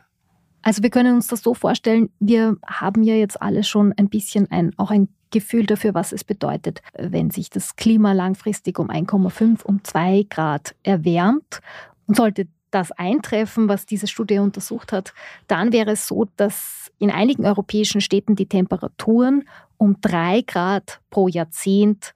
Also 0.65 0.83
wir 0.83 0.89
können 0.89 1.15
uns 1.15 1.29
das 1.29 1.43
so 1.43 1.53
vorstellen, 1.53 2.09
wir 2.21 2.57
haben 2.67 3.03
ja 3.03 3.15
jetzt 3.15 3.41
alle 3.41 3.65
schon 3.65 3.93
ein 3.99 4.09
bisschen 4.09 4.51
ein, 4.51 4.73
auch 4.79 4.91
ein 4.91 5.09
Gefühl 5.31 5.67
dafür, 5.67 5.93
was 5.93 6.11
es 6.13 6.25
bedeutet, 6.25 6.81
wenn 6.99 7.31
sich 7.31 7.51
das 7.51 7.77
Klima 7.77 8.13
langfristig 8.13 8.79
um 8.79 8.89
1,5, 8.89 9.63
um 9.63 9.85
2 9.85 10.27
Grad 10.31 10.75
erwärmt. 10.83 11.61
Und 12.07 12.17
sollte 12.17 12.49
das 12.71 12.93
eintreffen, 12.93 13.69
was 13.69 13.85
diese 13.85 14.07
Studie 14.07 14.39
untersucht 14.39 14.93
hat, 14.93 15.13
dann 15.49 15.71
wäre 15.73 15.93
es 15.93 16.09
so, 16.09 16.27
dass 16.37 16.91
in 16.99 17.11
einigen 17.11 17.45
europäischen 17.45 18.01
Städten 18.01 18.35
die 18.35 18.49
Temperaturen 18.49 19.47
um 19.77 20.01
3 20.01 20.43
Grad 20.47 21.01
pro 21.11 21.29
Jahrzehnt 21.29 22.15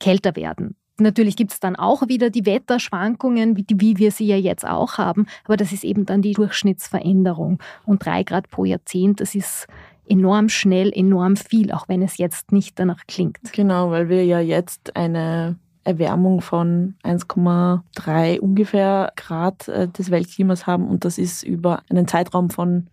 kälter 0.00 0.34
werden. 0.34 0.74
Natürlich 0.98 1.36
gibt 1.36 1.52
es 1.52 1.60
dann 1.60 1.74
auch 1.74 2.06
wieder 2.08 2.30
die 2.30 2.46
Wetterschwankungen, 2.46 3.56
wie, 3.56 3.66
wie, 3.74 3.98
wir 3.98 4.12
sie 4.12 4.26
ja 4.26 4.36
jetzt 4.36 4.66
auch 4.66 4.98
haben, 4.98 5.26
aber 5.44 5.56
das 5.56 5.72
ist 5.72 5.84
eben 5.84 6.06
dann 6.06 6.22
die 6.22 6.32
Durchschnittsveränderung. 6.32 7.58
Und 7.84 8.04
drei 8.04 8.22
Grad 8.22 8.48
pro 8.50 8.64
Jahrzehnt, 8.64 9.20
das 9.20 9.34
ist 9.34 9.66
enorm 10.08 10.48
schnell, 10.48 10.92
enorm 10.94 11.36
viel, 11.36 11.72
auch 11.72 11.88
wenn 11.88 12.02
es 12.02 12.18
jetzt 12.18 12.52
nicht 12.52 12.78
danach 12.78 13.02
klingt. 13.08 13.38
Genau, 13.52 13.90
weil 13.90 14.08
wir 14.08 14.24
ja 14.24 14.38
jetzt 14.38 14.94
eine 14.96 15.56
Erwärmung 15.84 16.40
von 16.40 16.94
1,3 17.02 18.38
ungefähr 18.40 19.12
Grad 19.16 19.68
äh, 19.68 19.88
des 19.88 20.10
Weltklimas 20.10 20.66
haben 20.66 20.88
und 20.88 21.04
das 21.04 21.18
ist 21.18 21.42
über 21.42 21.82
einen 21.90 22.08
Zeitraum 22.08 22.50
von 22.50 22.86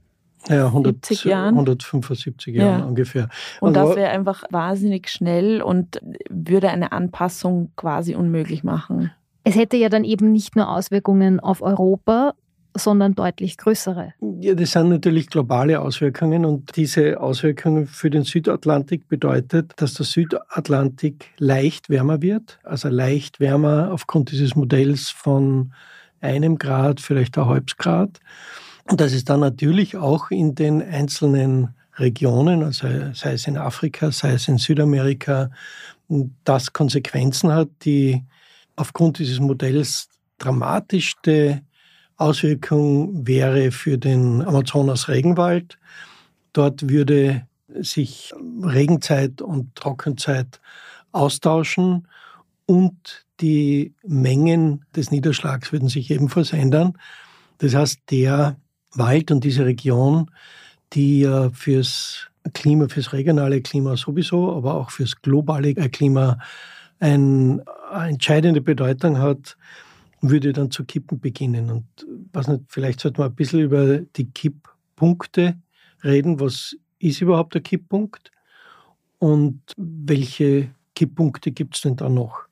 ja, 0.50 0.68
100, 0.68 1.06
70 1.06 1.26
Jahren. 1.26 1.54
175 1.54 2.56
Jahren 2.56 2.80
ja. 2.80 2.86
ungefähr. 2.86 3.30
Und 3.60 3.78
also, 3.78 3.90
das 3.90 3.98
wäre 3.98 4.10
einfach 4.12 4.44
wahnsinnig 4.50 5.10
schnell 5.10 5.62
und 5.62 6.00
würde 6.30 6.70
eine 6.70 6.92
Anpassung 6.92 7.72
quasi 7.76 8.16
unmöglich 8.16 8.64
machen. 8.64 9.12
Es 9.44 9.56
hätte 9.56 9.78
ja 9.78 9.90
dann 9.90 10.04
eben 10.04 10.32
nicht 10.32 10.56
nur 10.56 10.70
Auswirkungen 10.70 11.40
auf 11.40 11.62
Europa, 11.62 12.34
sondern 12.76 13.16
deutlich 13.16 13.58
größere. 13.58 14.14
Ja, 14.40 14.54
das 14.54 14.72
sind 14.72 14.90
natürlich 14.90 15.28
globale 15.28 15.82
Auswirkungen 15.82 16.46
und 16.46 16.76
diese 16.76 17.20
Auswirkungen 17.20 17.88
für 17.88 18.10
den 18.10 18.24
Südatlantik 18.24 19.08
bedeutet, 19.08 19.74
dass 19.78 19.96
der 19.96 20.06
Südatlantik 20.06 21.32
leicht 21.38 21.90
wärmer 21.90 22.22
wird, 22.22 22.60
also 22.64 22.88
leicht 22.88 23.40
wärmer 23.40 23.92
aufgrund 23.92 24.32
dieses 24.32 24.56
Modells 24.56 25.10
von 25.10 25.74
einem 26.22 26.58
Grad, 26.58 27.02
vielleicht 27.02 27.38
ein 27.38 27.48
halbes 27.48 27.78
Grad. 27.78 28.20
Und 28.90 29.00
dass 29.00 29.14
es 29.14 29.24
dann 29.24 29.40
natürlich 29.40 29.96
auch 29.96 30.32
in 30.32 30.56
den 30.56 30.82
einzelnen 30.82 31.76
Regionen, 31.96 32.64
also 32.64 32.88
sei 33.14 33.34
es 33.34 33.48
in 33.48 33.58
Afrika, 33.58 34.12
sei 34.12 34.34
es 34.34 34.48
in 34.48 34.58
Südamerika, 34.58 35.52
das 36.44 36.74
Konsequenzen 36.74 37.54
hat, 37.54 37.70
die 37.84 38.24
aufgrund 38.76 39.20
dieses 39.20 39.40
Modells 39.40 40.10
dramatischste 40.40 41.62
Auswirkung 42.18 43.28
wäre 43.28 43.72
für 43.72 43.98
den 43.98 44.42
Amazonas-Regenwald. 44.42 45.78
Dort 46.54 46.90
würde 46.90 47.48
sich 47.68 48.34
Regenzeit 48.62 49.42
und 49.42 49.76
Trockenzeit 49.76 50.60
austauschen 51.12 52.08
und 52.66 53.26
die 53.40 53.94
Mengen 54.06 54.86
des 54.96 55.12
Niederschlags 55.12 55.72
würden 55.72 55.90
sich 55.90 56.12
ebenfalls 56.12 56.54
ändern. 56.54 56.98
Das 57.60 57.74
heißt, 57.74 58.00
der 58.12 58.58
Wald 58.94 59.32
und 59.32 59.44
diese 59.44 59.66
Region, 59.66 60.30
die 60.94 61.22
ja 61.22 61.50
fürs 61.52 62.28
Klima, 62.54 62.88
fürs 62.90 63.14
regionale 63.14 63.62
Klima 63.62 63.96
sowieso, 63.96 64.56
aber 64.56 64.76
auch 64.76 64.92
fürs 64.92 65.22
globale 65.22 65.74
Klima 65.74 66.40
eine 67.00 67.64
entscheidende 67.92 68.62
Bedeutung 68.62 69.18
hat, 69.18 69.58
würde 70.22 70.54
dann 70.54 70.72
zu 70.72 70.86
kippen 70.86 71.20
beginnen. 71.20 71.72
Und 71.72 71.86
was 72.32 72.48
nicht, 72.48 72.64
vielleicht 72.68 73.00
sollte 73.00 73.22
man 73.22 73.32
ein 73.32 73.36
bisschen 73.36 73.62
über 73.62 74.00
die 74.00 74.30
Kipppunkte 74.30 75.56
reden. 76.04 76.40
Was 76.40 76.78
ist 77.00 77.22
überhaupt 77.22 77.56
der 77.56 77.62
Kipppunkt? 77.62 78.32
Und 79.18 79.62
welche 79.78 80.70
Kipppunkte 80.96 81.52
gibt 81.52 81.76
es 81.76 81.82
denn 81.82 81.96
da 81.96 82.10
noch? 82.10 82.51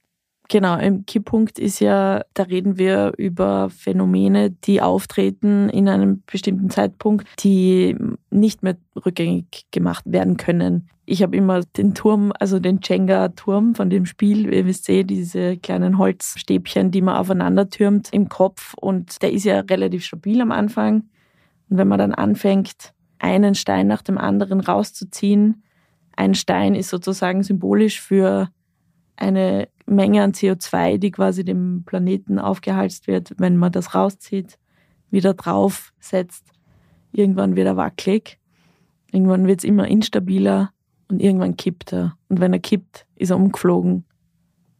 Genau, 0.51 0.73
ein 0.73 1.05
Kipppunkt 1.05 1.59
ist 1.59 1.79
ja, 1.79 2.23
da 2.33 2.41
reden 2.41 2.79
wir 2.79 3.13
über 3.17 3.69
Phänomene, 3.69 4.49
die 4.49 4.81
auftreten 4.81 5.69
in 5.69 5.87
einem 5.87 6.23
bestimmten 6.25 6.71
Zeitpunkt, 6.71 7.27
die 7.43 7.95
nicht 8.31 8.63
mehr 8.63 8.75
rückgängig 9.05 9.67
gemacht 9.69 10.05
werden 10.07 10.37
können. 10.37 10.89
Ich 11.05 11.21
habe 11.21 11.37
immer 11.37 11.61
den 11.61 11.93
Turm, 11.93 12.33
also 12.39 12.57
den 12.57 12.79
Jenga-Turm 12.83 13.75
von 13.75 13.91
dem 13.91 14.07
Spiel, 14.07 14.51
ihr 14.51 14.65
wisst 14.65 14.89
eh, 14.89 15.03
diese 15.03 15.55
kleinen 15.57 15.99
Holzstäbchen, 15.99 16.89
die 16.89 17.03
man 17.03 17.17
aufeinander 17.17 17.69
türmt 17.69 18.09
im 18.11 18.27
Kopf 18.27 18.73
und 18.73 19.21
der 19.21 19.31
ist 19.31 19.43
ja 19.43 19.59
relativ 19.59 20.03
stabil 20.03 20.41
am 20.41 20.51
Anfang. 20.51 21.03
Und 21.69 21.77
wenn 21.77 21.87
man 21.87 21.99
dann 21.99 22.15
anfängt, 22.15 22.93
einen 23.19 23.53
Stein 23.53 23.85
nach 23.85 24.01
dem 24.01 24.17
anderen 24.17 24.61
rauszuziehen, 24.61 25.61
ein 26.15 26.33
Stein 26.33 26.73
ist 26.73 26.89
sozusagen 26.89 27.43
symbolisch 27.43 28.01
für 28.01 28.49
eine 29.15 29.67
Menge 29.89 30.23
an 30.23 30.31
CO2, 30.31 30.97
die 30.97 31.11
quasi 31.11 31.43
dem 31.43 31.83
Planeten 31.85 32.39
aufgehalst 32.39 33.07
wird, 33.07 33.33
wenn 33.37 33.57
man 33.57 33.71
das 33.71 33.95
rauszieht, 33.95 34.57
wieder 35.11 35.33
draufsetzt. 35.33 36.45
Irgendwann 37.11 37.55
wird 37.55 37.67
er 37.67 37.77
wackelig, 37.77 38.39
irgendwann 39.11 39.47
wird 39.47 39.59
es 39.59 39.63
immer 39.63 39.87
instabiler 39.87 40.71
und 41.07 41.21
irgendwann 41.21 41.57
kippt 41.57 41.93
er. 41.93 42.15
Und 42.27 42.39
wenn 42.39 42.53
er 42.53 42.59
kippt, 42.59 43.05
ist 43.15 43.31
er 43.31 43.37
umgeflogen 43.37 44.05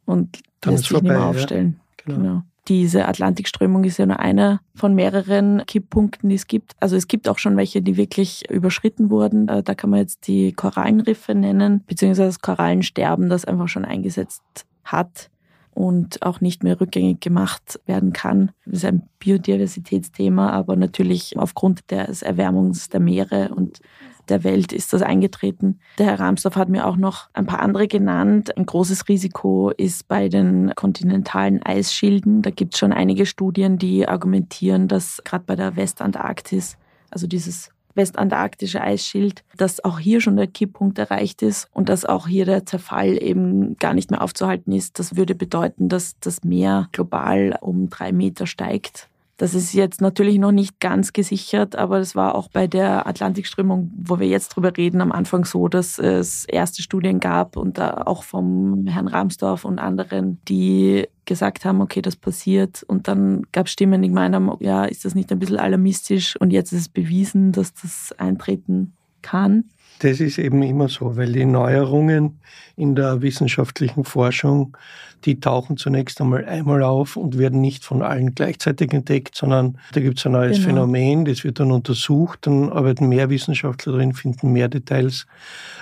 und 0.05 0.39
Dann 0.61 0.73
lässt 0.73 0.85
sich 0.85 0.91
vorbei, 0.91 1.09
nicht 1.09 1.17
mehr 1.17 1.27
aufstellen. 1.27 1.79
Ja. 1.79 2.03
Genau. 2.05 2.17
genau. 2.17 2.41
Diese 2.67 3.07
Atlantikströmung 3.07 3.83
ist 3.83 3.97
ja 3.97 4.05
nur 4.05 4.19
einer 4.19 4.61
von 4.75 4.93
mehreren 4.93 5.63
Kipppunkten, 5.65 6.29
die 6.29 6.35
es 6.35 6.45
gibt. 6.45 6.73
Also 6.79 6.95
es 6.95 7.07
gibt 7.07 7.27
auch 7.27 7.39
schon 7.39 7.57
welche, 7.57 7.81
die 7.81 7.97
wirklich 7.97 8.47
überschritten 8.51 9.09
wurden. 9.09 9.47
Äh, 9.47 9.63
da 9.63 9.73
kann 9.73 9.89
man 9.89 10.01
jetzt 10.01 10.27
die 10.27 10.53
Korallenriffe 10.53 11.33
nennen, 11.33 11.83
beziehungsweise 11.87 12.27
das 12.29 12.41
Korallensterben, 12.41 13.27
das 13.27 13.45
einfach 13.45 13.69
schon 13.69 13.85
eingesetzt 13.85 14.67
hat 14.91 15.29
und 15.71 16.23
auch 16.23 16.41
nicht 16.41 16.63
mehr 16.63 16.81
rückgängig 16.81 17.21
gemacht 17.21 17.79
werden 17.85 18.11
kann. 18.11 18.51
Das 18.65 18.79
ist 18.79 18.85
ein 18.85 19.07
Biodiversitätsthema, 19.19 20.49
aber 20.49 20.75
natürlich 20.75 21.37
aufgrund 21.37 21.89
des 21.91 22.21
Erwärmungs 22.21 22.89
der 22.89 22.99
Meere 22.99 23.49
und 23.55 23.79
der 24.27 24.43
Welt 24.43 24.73
ist 24.73 24.93
das 24.93 25.01
eingetreten. 25.01 25.79
Der 25.97 26.07
Herr 26.07 26.19
Ramsdorf 26.19 26.55
hat 26.55 26.69
mir 26.69 26.85
auch 26.85 26.97
noch 26.97 27.29
ein 27.33 27.45
paar 27.45 27.61
andere 27.61 27.87
genannt. 27.87 28.55
Ein 28.57 28.65
großes 28.65 29.07
Risiko 29.07 29.71
ist 29.71 30.07
bei 30.07 30.29
den 30.29 30.73
kontinentalen 30.75 31.63
Eisschilden. 31.63 32.41
Da 32.41 32.51
gibt 32.51 32.75
es 32.75 32.79
schon 32.79 32.93
einige 32.93 33.25
Studien, 33.25 33.77
die 33.77 34.07
argumentieren, 34.07 34.87
dass 34.87 35.21
gerade 35.23 35.45
bei 35.45 35.55
der 35.55 35.75
Westantarktis, 35.75 36.77
also 37.09 37.25
dieses 37.25 37.71
westantarktische 37.95 38.81
Eisschild, 38.81 39.43
dass 39.57 39.83
auch 39.83 39.99
hier 39.99 40.21
schon 40.21 40.37
der 40.37 40.47
Kipppunkt 40.47 40.97
erreicht 40.99 41.41
ist 41.41 41.67
und 41.73 41.89
dass 41.89 42.05
auch 42.05 42.27
hier 42.27 42.45
der 42.45 42.65
Zerfall 42.65 43.21
eben 43.21 43.75
gar 43.77 43.93
nicht 43.93 44.11
mehr 44.11 44.21
aufzuhalten 44.21 44.71
ist. 44.71 44.99
Das 44.99 45.15
würde 45.15 45.35
bedeuten, 45.35 45.89
dass 45.89 46.17
das 46.19 46.43
Meer 46.43 46.87
global 46.91 47.57
um 47.61 47.89
drei 47.89 48.11
Meter 48.11 48.47
steigt. 48.47 49.08
Das 49.39 49.53
ist 49.53 49.71
jetzt 49.71 50.01
natürlich 50.01 50.37
noch 50.37 50.51
nicht 50.51 50.81
ganz 50.81 51.13
gesichert, 51.13 51.77
aber 51.77 51.99
es 51.99 52.13
war 52.13 52.35
auch 52.35 52.49
bei 52.49 52.67
der 52.67 53.07
Atlantikströmung, 53.07 53.89
wo 53.95 54.19
wir 54.19 54.27
jetzt 54.27 54.49
drüber 54.49 54.75
reden, 54.75 54.99
am 54.99 55.13
Anfang 55.13 55.45
so, 55.45 55.69
dass 55.69 55.97
es 55.97 56.43
erste 56.43 56.81
Studien 56.81 57.21
gab 57.21 57.55
und 57.55 57.79
auch 57.79 58.23
vom 58.23 58.85
Herrn 58.85 59.07
Ramsdorf 59.07 59.63
und 59.63 59.79
anderen, 59.79 60.41
die 60.49 61.07
gesagt 61.23 61.63
haben, 61.63 61.79
okay, 61.79 62.01
das 62.01 62.17
passiert. 62.17 62.83
Und 62.83 63.07
dann 63.07 63.43
gab 63.53 63.67
es 63.67 63.71
Stimmen, 63.71 64.01
die 64.01 64.09
gemeint 64.09 64.35
haben, 64.35 64.51
ja, 64.59 64.83
ist 64.83 65.05
das 65.05 65.15
nicht 65.15 65.31
ein 65.31 65.39
bisschen 65.39 65.57
alarmistisch? 65.57 66.35
Und 66.35 66.51
jetzt 66.51 66.73
ist 66.73 66.81
es 66.81 66.89
bewiesen, 66.89 67.53
dass 67.53 67.73
das 67.73 68.13
eintreten 68.17 68.97
kann. 69.21 69.69
Das 69.99 70.19
ist 70.19 70.37
eben 70.37 70.63
immer 70.63 70.87
so, 70.87 71.17
weil 71.17 71.31
die 71.33 71.45
Neuerungen 71.45 72.39
in 72.75 72.95
der 72.95 73.21
wissenschaftlichen 73.21 74.05
Forschung, 74.05 74.77
die 75.25 75.39
tauchen 75.41 75.75
zunächst 75.75 76.21
einmal 76.21 76.45
einmal 76.45 76.81
auf 76.83 77.17
und 77.17 77.37
werden 77.37 77.59
nicht 77.59 77.83
von 77.83 78.01
allen 78.01 78.33
gleichzeitig 78.33 78.93
entdeckt, 78.93 79.35
sondern 79.35 79.77
da 79.91 79.99
gibt 79.99 80.19
es 80.19 80.25
ein 80.25 80.31
neues 80.31 80.57
genau. 80.57 80.67
Phänomen, 80.67 81.25
das 81.25 81.43
wird 81.43 81.59
dann 81.59 81.71
untersucht, 81.71 82.47
dann 82.47 82.71
arbeiten 82.71 83.09
mehr 83.09 83.29
Wissenschaftler 83.29 83.93
drin, 83.93 84.13
finden 84.13 84.53
mehr 84.53 84.69
Details. 84.69 85.27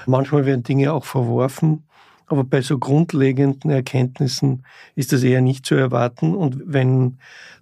Manchmal 0.07 0.45
werden 0.47 0.63
Dinge 0.63 0.91
auch 0.91 1.05
verworfen. 1.05 1.83
Aber 2.27 2.43
bei 2.43 2.61
so 2.61 2.77
grundlegenden 2.77 3.71
Erkenntnissen 3.71 4.65
ist 4.95 5.13
das 5.13 5.23
eher 5.23 5.41
nicht 5.41 5.65
zu 5.65 5.75
erwarten. 5.75 6.35
Und 6.35 6.61
wenn 6.65 7.17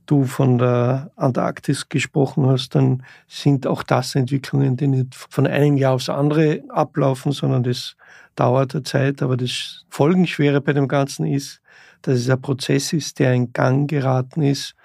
du 0.07 0.25
von 0.25 0.57
der 0.57 1.11
Antarktis 1.15 1.87
gesprochen 1.87 2.47
hast, 2.47 2.73
dann 2.73 3.03
sind 3.27 3.67
auch 3.67 3.83
das 3.83 4.15
Entwicklungen, 4.15 4.75
die 4.75 4.87
nicht 4.87 5.15
von 5.15 5.45
einem 5.45 5.77
Jahr 5.77 5.93
aufs 5.93 6.09
andere 6.09 6.63
ablaufen, 6.69 7.31
sondern 7.31 7.61
das 7.63 7.95
dauert 8.35 8.73
eine 8.73 8.83
Zeit. 8.83 9.21
Aber 9.21 9.37
das 9.37 9.85
Folgenschwere 9.89 10.61
bei 10.61 10.73
dem 10.73 10.87
Ganzen 10.87 11.27
ist, 11.27 11.61
dass 12.01 12.19
es 12.19 12.29
ein 12.29 12.41
Prozess 12.41 12.91
ist, 12.91 13.19
der 13.19 13.33
in 13.33 13.53
Gang 13.53 13.87
geraten 13.89 14.41
ist. 14.41 14.75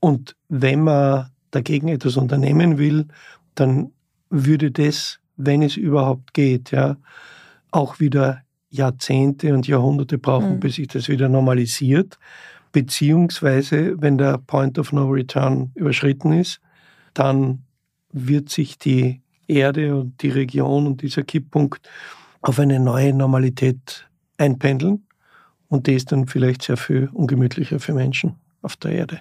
Und 0.00 0.34
wenn 0.48 0.82
man 0.82 1.30
dagegen 1.52 1.88
etwas 1.88 2.16
unternehmen 2.16 2.78
will, 2.78 3.06
dann 3.54 3.92
würde 4.30 4.72
das, 4.72 5.20
wenn 5.36 5.62
es 5.62 5.76
überhaupt 5.76 6.34
geht, 6.34 6.72
ja, 6.72 6.96
auch 7.70 8.00
wieder 8.00 8.42
Jahrzehnte 8.72 9.52
und 9.54 9.68
Jahrhunderte 9.68 10.18
brauchen, 10.18 10.54
mhm. 10.54 10.60
bis 10.60 10.76
sich 10.76 10.88
das 10.88 11.08
wieder 11.08 11.28
normalisiert. 11.28 12.18
Beziehungsweise, 12.72 14.00
wenn 14.00 14.16
der 14.16 14.38
Point 14.38 14.78
of 14.78 14.92
No 14.92 15.08
Return 15.10 15.70
überschritten 15.74 16.32
ist, 16.32 16.60
dann 17.12 17.64
wird 18.12 18.48
sich 18.48 18.78
die 18.78 19.20
Erde 19.46 19.94
und 19.94 20.22
die 20.22 20.30
Region 20.30 20.86
und 20.86 21.02
dieser 21.02 21.22
Kipppunkt 21.22 21.86
auf 22.40 22.58
eine 22.58 22.80
neue 22.80 23.12
Normalität 23.12 24.08
einpendeln. 24.38 25.06
Und 25.68 25.86
die 25.86 25.94
ist 25.94 26.10
dann 26.10 26.26
vielleicht 26.26 26.62
sehr 26.62 26.78
viel 26.78 27.10
ungemütlicher 27.12 27.78
für 27.78 27.92
Menschen 27.92 28.36
auf 28.62 28.76
der 28.76 28.92
Erde. 28.92 29.20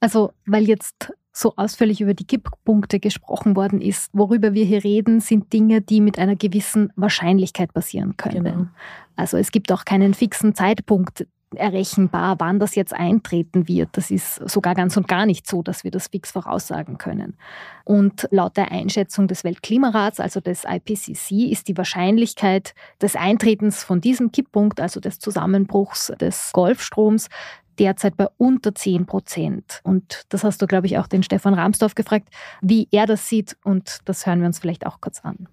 Also, 0.00 0.32
weil 0.46 0.68
jetzt 0.68 1.12
so 1.32 1.54
ausführlich 1.56 2.00
über 2.00 2.14
die 2.14 2.26
Kipppunkte 2.26 3.00
gesprochen 3.00 3.56
worden 3.56 3.80
ist. 3.80 4.10
Worüber 4.12 4.54
wir 4.54 4.64
hier 4.64 4.82
reden, 4.82 5.20
sind 5.20 5.52
Dinge, 5.52 5.80
die 5.80 6.00
mit 6.00 6.18
einer 6.18 6.36
gewissen 6.36 6.92
Wahrscheinlichkeit 6.96 7.72
passieren 7.72 8.16
können. 8.16 8.44
Genau. 8.44 8.66
Also 9.16 9.36
es 9.36 9.50
gibt 9.50 9.70
auch 9.72 9.84
keinen 9.84 10.14
fixen 10.14 10.54
Zeitpunkt 10.54 11.26
errechenbar, 11.54 12.36
wann 12.38 12.58
das 12.58 12.74
jetzt 12.74 12.92
eintreten 12.92 13.68
wird. 13.68 13.90
Das 13.92 14.10
ist 14.10 14.36
sogar 14.48 14.74
ganz 14.74 14.96
und 14.96 15.08
gar 15.08 15.24
nicht 15.24 15.46
so, 15.46 15.62
dass 15.62 15.82
wir 15.84 15.90
das 15.90 16.08
fix 16.08 16.30
voraussagen 16.30 16.98
können. 16.98 17.36
Und 17.84 18.28
laut 18.30 18.56
der 18.56 18.70
Einschätzung 18.70 19.28
des 19.28 19.44
Weltklimarats, 19.44 20.20
also 20.20 20.40
des 20.40 20.64
IPCC, 20.64 21.50
ist 21.50 21.68
die 21.68 21.76
Wahrscheinlichkeit 21.76 22.74
des 23.00 23.16
Eintretens 23.16 23.82
von 23.82 24.00
diesem 24.00 24.30
Kipppunkt, 24.30 24.80
also 24.80 25.00
des 25.00 25.18
Zusammenbruchs 25.20 26.12
des 26.20 26.50
Golfstroms, 26.52 27.28
derzeit 27.78 28.16
bei 28.16 28.28
unter 28.36 28.74
10 28.74 29.06
Prozent. 29.06 29.80
Und 29.84 30.24
das 30.30 30.44
hast 30.44 30.60
du, 30.62 30.66
glaube 30.66 30.86
ich, 30.86 30.98
auch 30.98 31.06
den 31.06 31.22
Stefan 31.22 31.54
Ramsdorf 31.54 31.94
gefragt, 31.94 32.28
wie 32.60 32.88
er 32.90 33.06
das 33.06 33.28
sieht. 33.28 33.56
Und 33.64 34.00
das 34.06 34.26
hören 34.26 34.40
wir 34.40 34.46
uns 34.46 34.58
vielleicht 34.58 34.86
auch 34.86 35.00
kurz 35.00 35.20
an. 35.24 35.48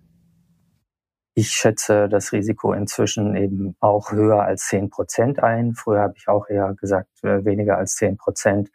Ich 1.38 1.50
schätze 1.52 2.08
das 2.08 2.32
Risiko 2.32 2.72
inzwischen 2.72 3.36
eben 3.36 3.76
auch 3.82 4.12
höher 4.12 4.44
als 4.44 4.68
10 4.68 4.90
Prozent 4.90 5.44
ein. 5.44 5.76
Früher 5.76 6.00
habe 6.00 6.14
ich 6.16 6.30
auch 6.30 6.48
eher 6.48 6.74
gesagt, 6.76 7.24
äh, 7.24 7.44
weniger 7.44 7.78
als 7.78 7.96
10 7.96 8.16
Prozent. 8.16 8.70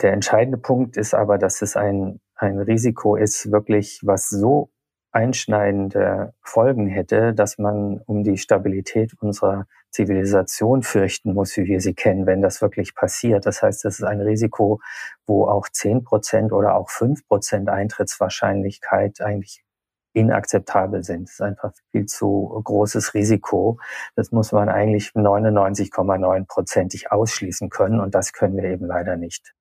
Der 0.00 0.12
entscheidende 0.12 0.58
Punkt 0.58 0.96
ist 0.96 1.14
aber, 1.14 1.36
dass 1.36 1.60
es 1.60 1.76
ein, 1.76 2.20
ein 2.34 2.58
Risiko 2.58 3.16
ist, 3.16 3.52
wirklich, 3.52 4.00
was 4.02 4.30
so 4.30 4.70
einschneidende 5.16 6.34
Folgen 6.42 6.88
hätte, 6.88 7.32
dass 7.32 7.56
man 7.56 8.02
um 8.04 8.22
die 8.22 8.36
Stabilität 8.36 9.14
unserer 9.20 9.66
Zivilisation 9.90 10.82
fürchten 10.82 11.32
muss, 11.32 11.56
wie 11.56 11.64
wir 11.64 11.80
sie 11.80 11.94
kennen, 11.94 12.26
wenn 12.26 12.42
das 12.42 12.60
wirklich 12.60 12.94
passiert. 12.94 13.46
Das 13.46 13.62
heißt, 13.62 13.82
das 13.86 13.98
ist 13.98 14.04
ein 14.04 14.20
Risiko, 14.20 14.80
wo 15.26 15.48
auch 15.48 15.70
zehn 15.70 16.04
Prozent 16.04 16.52
oder 16.52 16.74
auch 16.74 16.90
fünf 16.90 17.26
Prozent 17.26 17.70
Eintrittswahrscheinlichkeit 17.70 19.22
eigentlich 19.22 19.64
inakzeptabel 20.12 21.02
sind. 21.02 21.28
Das 21.28 21.34
ist 21.34 21.40
einfach 21.40 21.72
viel 21.92 22.04
zu 22.04 22.60
großes 22.62 23.14
Risiko. 23.14 23.78
Das 24.16 24.32
muss 24.32 24.52
man 24.52 24.68
eigentlich 24.68 25.12
99,9 25.14 26.46
prozentig 26.46 27.10
ausschließen 27.10 27.70
können 27.70 28.00
und 28.00 28.14
das 28.14 28.34
können 28.34 28.58
wir 28.58 28.64
eben 28.64 28.84
leider 28.84 29.16
nicht. 29.16 29.54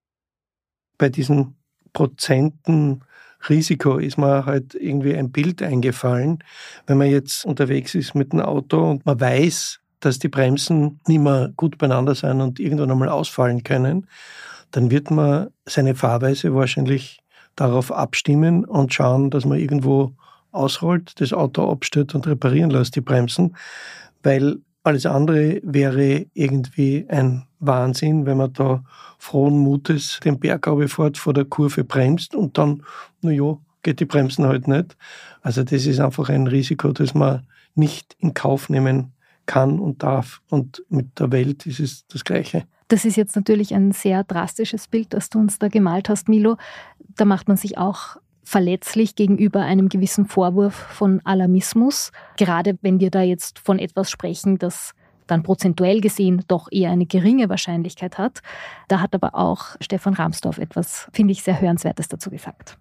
Bei 0.98 1.08
diesen 1.08 1.56
Prozenten 1.94 3.06
Risiko 3.50 3.98
ist 3.98 4.18
mir 4.18 4.46
halt 4.46 4.76
irgendwie 4.76 5.16
ein 5.16 5.32
Bild 5.32 5.62
eingefallen. 5.62 6.40
Wenn 6.88 6.98
man 6.98 7.10
jetzt 7.10 7.46
unterwegs 7.46 7.96
ist 7.96 8.16
mit 8.16 8.34
dem 8.34 8.42
Auto 8.42 8.90
und 8.90 9.06
man 9.06 9.20
weiß, 9.20 9.80
dass 10.00 10.20
die 10.20 10.30
Bremsen 10.30 11.00
nicht 11.08 11.20
mehr 11.20 11.52
gut 11.56 11.78
beieinander 11.78 12.16
sein 12.16 12.42
und 12.42 12.60
irgendwann 12.60 12.92
einmal 12.92 13.10
ausfallen 13.10 13.64
können, 13.64 14.08
dann 14.72 14.92
wird 14.92 15.10
man 15.10 15.50
seine 15.66 15.96
Fahrweise 15.96 16.54
wahrscheinlich 16.54 17.20
darauf 17.56 17.92
abstimmen 17.92 18.66
und 18.66 18.94
schauen, 18.94 19.30
dass 19.30 19.46
man 19.46 19.60
irgendwo 19.60 20.14
ausrollt, 20.52 21.20
das 21.20 21.34
Auto 21.34 21.70
abstellt 21.70 22.16
und 22.16 22.28
reparieren 22.28 22.70
lässt, 22.70 22.96
die 22.96 23.02
Bremsen, 23.02 23.56
weil 24.24 24.58
alles 24.86 25.06
andere 25.06 25.60
wäre 25.64 26.26
irgendwie 26.34 27.06
ein 27.10 27.48
Wahnsinn, 27.60 28.26
wenn 28.26 28.38
man 28.38 28.54
da 28.54 28.84
frohen 29.18 29.58
Mutes 29.58 30.20
den 30.24 30.40
Berg 30.40 30.68
fährt, 30.88 31.18
vor 31.18 31.34
der 31.34 31.46
Kurve 31.46 31.84
bremst 31.84 32.36
und 32.36 32.58
dann, 32.58 32.84
na 33.22 33.32
ja, 33.32 33.58
geht 33.82 34.00
die 34.00 34.06
Bremsen 34.06 34.46
halt 34.46 34.68
nicht. 34.68 34.96
Also 35.42 35.64
das 35.64 35.86
ist 35.86 36.00
einfach 36.00 36.30
ein 36.30 36.48
Risiko, 36.48 36.92
das 36.92 37.14
man 37.14 37.48
nicht 37.74 38.16
in 38.20 38.34
Kauf 38.34 38.70
nehmen 38.70 39.14
kann 39.46 39.80
und 39.80 40.04
darf. 40.04 40.42
Und 40.50 40.84
mit 40.90 41.20
der 41.20 41.32
Welt 41.32 41.66
ist 41.66 41.80
es 41.80 42.06
das 42.08 42.24
Gleiche. 42.24 42.66
Das 42.88 43.06
ist 43.06 43.16
jetzt 43.16 43.36
natürlich 43.36 43.74
ein 43.74 43.92
sehr 43.92 44.24
drastisches 44.24 44.88
Bild, 44.88 45.14
das 45.14 45.30
du 45.30 45.40
uns 45.40 45.58
da 45.58 45.68
gemalt 45.68 46.10
hast, 46.10 46.30
Milo. 46.30 46.58
Da 47.16 47.26
macht 47.26 47.48
man 47.48 47.58
sich 47.58 47.78
auch 47.78 48.18
verletzlich 48.46 49.16
gegenüber 49.16 49.62
einem 49.62 49.90
gewissen 49.90 50.26
Vorwurf 50.26 50.76
von 50.76 51.20
Alarmismus, 51.26 52.12
gerade 52.38 52.78
wenn 52.82 53.00
wir 53.00 53.10
da 53.10 53.22
jetzt 53.22 53.60
von 53.60 53.80
etwas 53.80 54.10
sprechen, 54.10 54.58
das 54.58 54.94
dann 55.28 55.44
prozentuell 55.44 56.02
gesehen 56.02 56.44
doch 56.48 56.68
eher 56.72 56.92
eine 56.92 57.08
geringe 57.08 57.50
Wahrscheinlichkeit 57.50 58.20
hat. 58.20 58.42
Da 58.88 59.02
hat 59.02 59.16
aber 59.16 59.34
auch 59.34 59.76
Stefan 59.82 60.14
Ramsdorf 60.14 60.60
etwas, 60.60 61.10
finde 61.12 61.32
ich, 61.32 61.44
sehr 61.44 61.60
Hörenswertes 61.60 62.08
dazu 62.08 62.30
gesagt. 62.30 62.78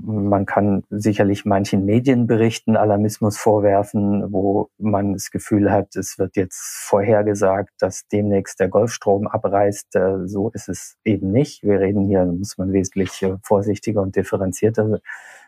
Man 0.00 0.46
kann 0.46 0.84
sicherlich 0.90 1.44
manchen 1.44 1.84
Medienberichten 1.84 2.76
Alarmismus 2.76 3.36
vorwerfen, 3.36 4.32
wo 4.32 4.70
man 4.78 5.14
das 5.14 5.32
Gefühl 5.32 5.72
hat, 5.72 5.96
es 5.96 6.18
wird 6.20 6.36
jetzt 6.36 6.60
vorhergesagt, 6.86 7.72
dass 7.80 8.06
demnächst 8.06 8.60
der 8.60 8.68
Golfstrom 8.68 9.26
abreißt. 9.26 9.96
Äh, 9.96 10.28
so 10.28 10.50
ist 10.50 10.68
es 10.68 10.96
eben 11.04 11.32
nicht. 11.32 11.64
Wir 11.64 11.80
reden 11.80 12.04
hier, 12.06 12.24
muss 12.26 12.58
man 12.58 12.72
wesentlich 12.72 13.20
äh, 13.24 13.38
vorsichtiger 13.42 14.00
und 14.00 14.14
differenzierter 14.14 15.00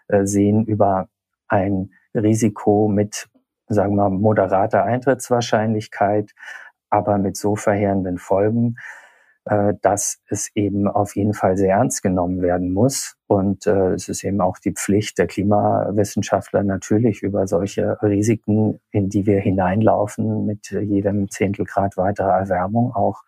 äh, 0.09 0.27
sehen, 0.27 0.65
über 0.65 1.09
ein 1.47 1.91
Risiko 2.15 2.89
mit, 2.89 3.29
sagen 3.69 3.95
wir 3.95 4.11
mal, 4.11 4.19
moderater 4.19 4.83
Eintrittswahrscheinlichkeit, 4.83 6.33
aber 6.91 7.19
mit 7.19 7.37
so 7.37 7.55
verheerenden 7.55 8.19
Folgen, 8.19 8.77
dass 9.45 10.19
es 10.29 10.51
eben 10.55 10.87
auf 10.87 11.17
jeden 11.17 11.35
Fall 11.35 11.57
sehr 11.57 11.77
ernst 11.77 12.03
genommen 12.03 12.43
werden 12.43 12.73
muss. 12.73 13.17
Und 13.27 13.67
äh, 13.67 13.93
es 13.95 14.09
ist 14.09 14.23
eben 14.23 14.41
auch 14.41 14.59
die 14.59 14.73
Pflicht 14.73 15.19
der 15.19 15.27
Klimawissenschaftler 15.27 16.63
natürlich 16.63 17.23
über 17.23 17.47
solche 17.47 17.97
Risiken, 18.03 18.81
in 18.91 19.09
die 19.09 19.27
wir 19.27 19.41
hineinlaufen, 19.41 20.47
mit 20.47 20.71
jedem 20.71 21.31
Zehntelgrad 21.31 21.97
weiterer 21.97 22.39
Erwärmung 22.39 22.93
auch 22.95 23.23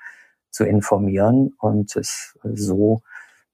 zu 0.51 0.65
informieren 0.65 1.55
und 1.59 1.97
es 1.97 2.39
so 2.45 3.01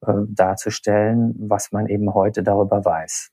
äh, 0.07 0.13
darzustellen, 0.29 1.35
was 1.39 1.73
man 1.73 1.87
eben 1.87 2.13
heute 2.13 2.43
darüber 2.43 2.85
weiß. 2.85 3.31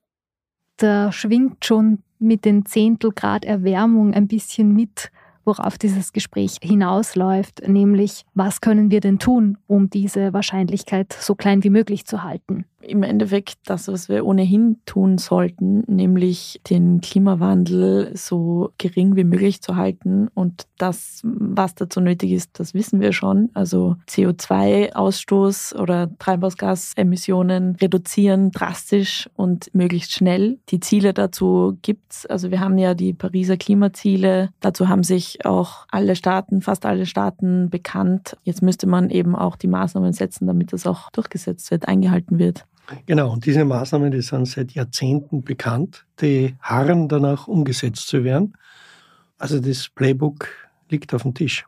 Da 0.78 1.12
schwingt 1.12 1.66
schon 1.66 2.04
mit 2.20 2.46
den 2.46 2.66
Zehntelgrad 2.66 3.46
Erwärmung 3.46 4.14
ein 4.14 4.28
bisschen 4.28 4.74
mit 4.74 5.12
worauf 5.46 5.78
dieses 5.78 6.12
Gespräch 6.12 6.58
hinausläuft, 6.62 7.68
nämlich 7.68 8.26
was 8.34 8.62
können 8.62 8.92
wir 8.92 9.00
denn 9.00 9.20
tun, 9.20 9.58
um 9.68 9.90
diese 9.90 10.34
Wahrscheinlichkeit 10.34 11.14
so 11.14 11.36
klein 11.36 11.64
wie 11.64 11.70
möglich 11.70 12.06
zu 12.06 12.24
halten 12.24 12.66
im 12.88 13.04
Endeffekt 13.04 13.58
das, 13.66 13.88
was 13.88 14.10
wir 14.10 14.26
ohnehin 14.26 14.78
tun 14.86 15.18
sollten, 15.18 15.84
nämlich 15.88 16.62
den 16.70 17.02
Klimawandel 17.02 18.12
so 18.16 18.72
gering 18.78 19.16
wie 19.16 19.24
möglich 19.24 19.62
zu 19.62 19.76
halten. 19.76 20.28
Und 20.34 20.68
das, 20.78 21.22
was 21.24 21.76
dazu 21.76 22.02
nötig 22.02 22.32
ist, 22.32 22.60
das 22.60 22.74
wissen 22.74 23.00
wir 23.00 23.14
schon. 23.14 23.50
Also 23.54 23.96
CO2-Ausstoß 24.08 25.76
oder 25.76 26.10
Treibhausgasemissionen 26.18 27.76
reduzieren 27.76 28.52
drastisch 28.52 29.30
und 29.36 29.74
möglichst 29.74 30.12
schnell. 30.12 30.60
Die 30.70 30.80
Ziele 30.80 31.14
dazu 31.14 31.78
gibt's. 31.82 32.26
Also 32.26 32.52
wir 32.52 32.60
haben 32.60 32.78
ja 32.78 32.94
die 32.94 33.14
Pariser 33.14 33.58
Klimaziele. 33.58 34.50
Dazu 34.60 34.88
haben 34.88 35.04
sich 35.04 35.46
auch 35.46 35.86
alle 35.90 36.16
Staaten, 36.16 36.62
fast 36.62 36.86
alle 36.86 37.06
Staaten 37.06 37.70
bekannt. 37.70 38.38
Jetzt 38.44 38.62
müsste 38.62 38.88
man 38.88 39.10
eben 39.10 39.36
auch 39.36 39.56
die 39.56 39.68
Maßnahmen 39.68 40.14
setzen, 40.14 40.48
damit 40.48 40.74
das 40.74 40.86
auch 40.86 41.10
durchgesetzt 41.12 41.72
wird, 41.72 41.88
eingehalten 41.88 42.40
wird. 42.40 42.66
Genau, 43.06 43.32
und 43.34 43.46
diese 43.46 43.66
Maßnahmen, 43.66 44.12
die 44.12 44.22
sind 44.22 44.48
seit 44.48 44.72
Jahrzehnten 44.74 45.44
bekannt, 45.44 46.06
die 46.22 46.56
harren 46.62 47.08
danach 47.08 47.48
umgesetzt 47.48 48.08
zu 48.08 48.24
werden. 48.24 48.54
Also 49.38 49.60
das 49.60 49.90
Playbook 49.90 50.48
liegt 50.90 51.14
auf 51.14 51.24
dem 51.24 51.34
Tisch. 51.34 51.66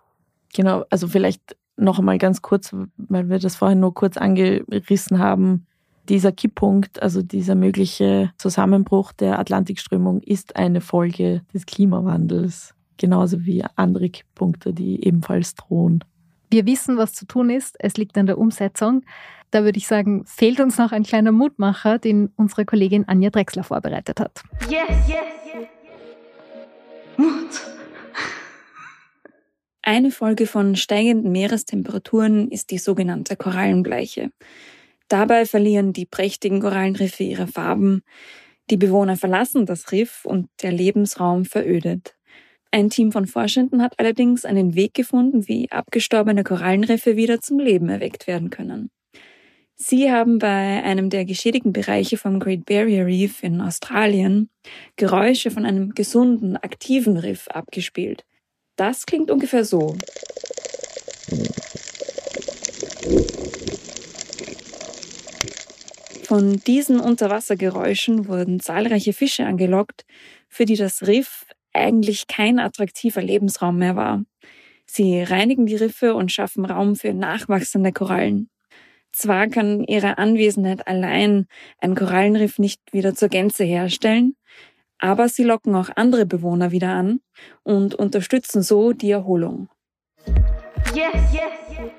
Genau, 0.54 0.86
also 0.90 1.08
vielleicht 1.08 1.56
noch 1.76 2.00
einmal 2.00 2.18
ganz 2.18 2.42
kurz, 2.42 2.76
weil 2.98 3.30
wir 3.30 3.40
das 3.40 3.56
vorhin 3.56 3.80
nur 3.80 3.94
kurz 3.94 4.18
angerissen 4.18 5.20
haben. 5.20 5.66
Dieser 6.10 6.32
Kipppunkt, 6.32 7.02
also 7.02 7.22
dieser 7.22 7.56
mögliche 7.56 8.32
Zusammenbruch 8.38 9.12
der 9.12 9.40
Atlantikströmung 9.40 10.22
ist 10.22 10.56
eine 10.56 10.82
Folge 10.82 11.42
des 11.54 11.66
Klimawandels, 11.66 12.74
genauso 12.98 13.46
wie 13.46 13.64
andere 13.76 14.10
Kipppunkte, 14.10 14.74
die 14.74 15.06
ebenfalls 15.06 15.56
drohen. 15.56 16.04
Wir 16.50 16.66
wissen, 16.66 16.98
was 16.98 17.14
zu 17.14 17.26
tun 17.26 17.50
ist. 17.50 17.76
Es 17.80 17.98
liegt 17.98 18.18
an 18.18 18.26
der 18.26 18.38
Umsetzung. 18.38 19.04
Da 19.52 19.64
würde 19.64 19.78
ich 19.78 19.88
sagen, 19.88 20.26
fehlt 20.26 20.60
uns 20.60 20.78
noch 20.78 20.92
ein 20.92 21.04
kleiner 21.04 21.32
Mutmacher, 21.32 22.00
den 22.00 22.30
unsere 22.36 22.66
Kollegin 22.66 23.08
Anja 23.08 23.30
Drexler 23.30 23.64
vorbereitet 23.64 24.20
hat. 24.20 24.44
Yes, 24.70 24.90
yes, 25.08 25.18
yes. 25.46 25.68
Mut. 27.18 27.62
Eine 29.82 30.12
Folge 30.12 30.48
von 30.48 30.76
steigenden 30.76 31.32
Meerestemperaturen 31.32 32.52
ist 32.52 32.72
die 32.72 32.78
sogenannte 32.78 33.38
Korallenbleiche. 33.38 34.32
Dabei 35.08 35.46
verlieren 35.46 35.94
die 35.94 36.06
prächtigen 36.06 36.60
Korallenriffe 36.60 37.24
ihre 37.24 37.48
Farben, 37.48 38.04
die 38.70 38.76
Bewohner 38.76 39.16
verlassen 39.16 39.66
das 39.66 39.94
Riff 39.94 40.26
und 40.26 40.50
der 40.62 40.74
Lebensraum 40.74 41.46
verödet. 41.46 42.16
Ein 42.70 42.90
Team 42.90 43.14
von 43.14 43.26
Forschenden 43.26 43.82
hat 43.82 43.98
allerdings 43.98 44.44
einen 44.44 44.76
Weg 44.76 44.94
gefunden, 44.94 45.48
wie 45.48 45.72
abgestorbene 45.72 46.44
Korallenriffe 46.44 47.16
wieder 47.16 47.40
zum 47.40 47.60
Leben 47.60 47.88
erweckt 47.88 48.28
werden 48.28 48.50
können. 48.50 48.92
Sie 49.80 50.12
haben 50.12 50.40
bei 50.40 50.84
einem 50.84 51.12
der 51.12 51.24
geschädigten 51.24 51.72
Bereiche 51.72 52.18
vom 52.18 52.40
Great 52.40 52.66
Barrier 52.66 53.06
Reef 53.06 53.44
in 53.44 53.62
Australien 53.62 54.50
Geräusche 54.96 55.52
von 55.52 55.66
einem 55.66 55.94
gesunden, 55.94 56.58
aktiven 56.58 57.16
Riff 57.16 57.48
abgespielt. 57.50 58.26
Das 58.76 59.06
klingt 59.06 59.30
ungefähr 59.30 59.64
so. 59.64 59.96
Von 66.24 66.60
diesen 66.66 67.00
Unterwassergeräuschen 67.00 68.28
wurden 68.28 68.60
zahlreiche 68.60 69.14
Fische 69.14 69.46
angelockt, 69.46 70.06
für 70.50 70.66
die 70.66 70.76
das 70.76 71.06
Riff 71.06 71.46
eigentlich 71.72 72.26
kein 72.26 72.58
attraktiver 72.58 73.22
Lebensraum 73.22 73.78
mehr 73.78 73.96
war. 73.96 74.24
Sie 74.88 75.22
reinigen 75.22 75.68
die 75.68 75.76
Riffe 75.76 76.16
und 76.16 76.32
schaffen 76.32 76.66
Raum 76.66 76.96
für 76.96 77.14
nachwachsende 77.14 77.92
Korallen. 77.92 78.50
Zwar 79.18 79.48
kann 79.48 79.84
ihre 79.84 80.20
Anwesenheit 80.20 80.88
allein 80.88 81.48
ein 81.80 81.96
Korallenriff 81.96 82.60
nicht 82.60 82.94
wieder 82.94 83.16
zur 83.16 83.30
Gänze 83.30 83.64
herstellen, 83.64 84.36
aber 85.00 85.28
sie 85.28 85.44
locken 85.44 85.74
auch 85.74 85.90
andere 85.96 86.28
Bewohner 86.28 86.70
wieder 86.70 86.90
an 86.90 87.22
und 87.64 87.96
unterstützen 87.96 88.62
so 88.62 88.94
die 88.94 89.10
Erholung. 89.10 89.70
Yes, 90.94 91.16
yes, 91.34 91.42
yes. 91.72 91.90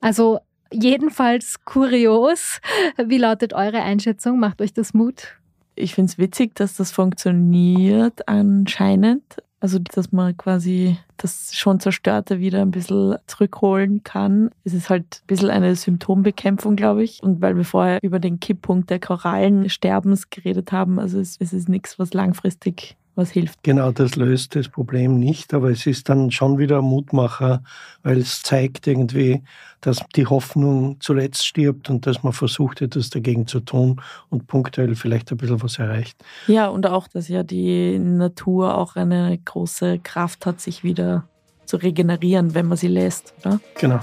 Also 0.00 0.38
jedenfalls 0.72 1.62
kurios. 1.66 2.62
Wie 2.96 3.18
lautet 3.18 3.52
eure 3.52 3.82
Einschätzung? 3.82 4.38
Macht 4.38 4.62
euch 4.62 4.72
das 4.72 4.94
Mut? 4.94 5.36
Ich 5.74 5.94
finde 5.94 6.10
es 6.10 6.16
witzig, 6.16 6.54
dass 6.54 6.74
das 6.74 6.90
funktioniert 6.90 8.26
anscheinend. 8.26 9.42
Also, 9.58 9.78
dass 9.78 10.12
man 10.12 10.36
quasi 10.36 10.98
das 11.16 11.54
schon 11.54 11.80
Zerstörte 11.80 12.40
wieder 12.40 12.60
ein 12.60 12.70
bisschen 12.70 13.16
zurückholen 13.26 14.02
kann. 14.04 14.50
Es 14.64 14.74
ist 14.74 14.90
halt 14.90 15.22
ein 15.22 15.26
bisschen 15.26 15.50
eine 15.50 15.74
Symptombekämpfung, 15.74 16.76
glaube 16.76 17.02
ich. 17.02 17.22
Und 17.22 17.40
weil 17.40 17.56
wir 17.56 17.64
vorher 17.64 18.02
über 18.02 18.18
den 18.18 18.38
Kipppunkt 18.38 18.90
der 18.90 19.00
Korallensterbens 19.00 20.28
geredet 20.28 20.72
haben, 20.72 20.98
also 20.98 21.18
es, 21.18 21.36
es 21.40 21.52
ist 21.52 21.68
nichts, 21.68 21.98
was 21.98 22.12
langfristig 22.12 22.96
was 23.16 23.30
hilft. 23.30 23.62
Genau, 23.62 23.90
das 23.90 24.14
löst 24.16 24.54
das 24.54 24.68
Problem 24.68 25.18
nicht, 25.18 25.52
aber 25.54 25.70
es 25.70 25.86
ist 25.86 26.08
dann 26.08 26.30
schon 26.30 26.58
wieder 26.58 26.78
ein 26.78 26.84
Mutmacher, 26.84 27.62
weil 28.02 28.18
es 28.18 28.42
zeigt 28.42 28.86
irgendwie, 28.86 29.42
dass 29.80 29.98
die 30.14 30.26
Hoffnung 30.26 30.98
zuletzt 31.00 31.46
stirbt 31.46 31.90
und 31.90 32.06
dass 32.06 32.22
man 32.22 32.32
versucht, 32.32 32.82
etwas 32.82 33.10
dagegen 33.10 33.46
zu 33.46 33.60
tun 33.60 34.00
und 34.28 34.46
punktuell 34.46 34.94
vielleicht 34.94 35.32
ein 35.32 35.38
bisschen 35.38 35.62
was 35.62 35.78
erreicht. 35.78 36.22
Ja, 36.46 36.68
und 36.68 36.86
auch, 36.86 37.08
dass 37.08 37.28
ja 37.28 37.42
die 37.42 37.98
Natur 37.98 38.76
auch 38.76 38.96
eine 38.96 39.38
große 39.44 39.98
Kraft 40.00 40.46
hat, 40.46 40.60
sich 40.60 40.84
wieder 40.84 41.24
zu 41.64 41.78
regenerieren, 41.78 42.54
wenn 42.54 42.66
man 42.66 42.76
sie 42.76 42.88
lässt, 42.88 43.34
oder? 43.40 43.60
Genau. 43.80 44.00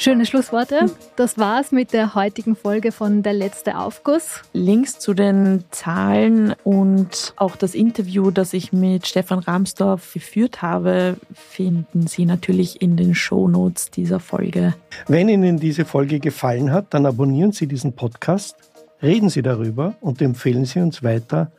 Schöne 0.00 0.26
Schlussworte. 0.26 0.86
Das 1.16 1.38
war's 1.38 1.72
mit 1.72 1.92
der 1.92 2.14
heutigen 2.14 2.54
Folge 2.54 2.92
von 2.92 3.24
Der 3.24 3.32
letzte 3.32 3.76
Aufguss. 3.76 4.42
Links 4.52 5.00
zu 5.00 5.12
den 5.12 5.64
Zahlen 5.72 6.54
und 6.62 7.34
auch 7.34 7.56
das 7.56 7.74
Interview, 7.74 8.30
das 8.30 8.52
ich 8.52 8.72
mit 8.72 9.08
Stefan 9.08 9.40
Ramsdorf 9.40 10.14
geführt 10.14 10.62
habe, 10.62 11.16
finden 11.34 12.06
Sie 12.06 12.26
natürlich 12.26 12.80
in 12.80 12.96
den 12.96 13.16
Shownotes 13.16 13.90
dieser 13.90 14.20
Folge. 14.20 14.72
Wenn 15.08 15.28
Ihnen 15.28 15.58
diese 15.58 15.84
Folge 15.84 16.20
gefallen 16.20 16.70
hat, 16.70 16.94
dann 16.94 17.04
abonnieren 17.04 17.50
Sie 17.50 17.66
diesen 17.66 17.94
Podcast, 17.94 18.54
reden 19.02 19.30
Sie 19.30 19.42
darüber 19.42 19.96
und 20.00 20.22
empfehlen 20.22 20.64
Sie 20.64 20.78
uns 20.78 21.02
weiter 21.02 21.50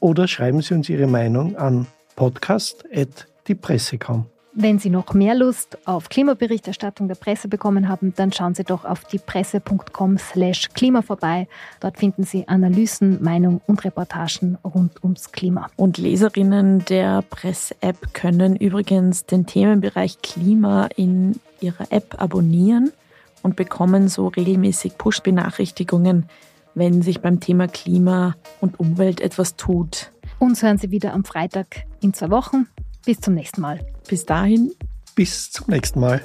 oder 0.00 0.26
schreiben 0.26 0.60
Sie 0.60 0.74
uns 0.74 0.88
Ihre 0.88 1.06
Meinung 1.06 1.54
an 1.54 1.86
podcast.diepresse.com. 2.16 4.26
Wenn 4.58 4.78
Sie 4.78 4.88
noch 4.88 5.12
mehr 5.12 5.34
Lust 5.34 5.76
auf 5.86 6.08
Klimaberichterstattung 6.08 7.08
der 7.08 7.14
Presse 7.14 7.46
bekommen 7.46 7.90
haben, 7.90 8.14
dann 8.16 8.32
schauen 8.32 8.54
Sie 8.54 8.64
doch 8.64 8.86
auf 8.86 9.04
diepresse.com/slash 9.04 10.70
Klima 10.70 11.02
vorbei. 11.02 11.46
Dort 11.80 11.98
finden 11.98 12.24
Sie 12.24 12.48
Analysen, 12.48 13.22
Meinungen 13.22 13.60
und 13.66 13.84
Reportagen 13.84 14.56
rund 14.64 15.04
ums 15.04 15.30
Klima. 15.30 15.68
Und 15.76 15.98
Leserinnen 15.98 16.82
der 16.86 17.20
Presse-App 17.20 18.14
können 18.14 18.56
übrigens 18.56 19.26
den 19.26 19.44
Themenbereich 19.44 20.22
Klima 20.22 20.88
in 20.96 21.38
ihrer 21.60 21.92
App 21.92 22.18
abonnieren 22.18 22.92
und 23.42 23.56
bekommen 23.56 24.08
so 24.08 24.28
regelmäßig 24.28 24.96
Push-Benachrichtigungen, 24.96 26.30
wenn 26.74 27.02
sich 27.02 27.20
beim 27.20 27.40
Thema 27.40 27.68
Klima 27.68 28.36
und 28.62 28.80
Umwelt 28.80 29.20
etwas 29.20 29.56
tut. 29.56 30.12
Uns 30.38 30.62
hören 30.62 30.78
Sie 30.78 30.90
wieder 30.90 31.12
am 31.12 31.24
Freitag 31.24 31.84
in 32.00 32.14
zwei 32.14 32.30
Wochen. 32.30 32.68
Bis 33.06 33.20
zum 33.20 33.34
nächsten 33.34 33.60
Mal. 33.60 33.80
Bis 34.08 34.26
dahin. 34.26 34.72
Bis 35.14 35.52
zum 35.52 35.66
nächsten 35.68 36.00
Mal. 36.00 36.20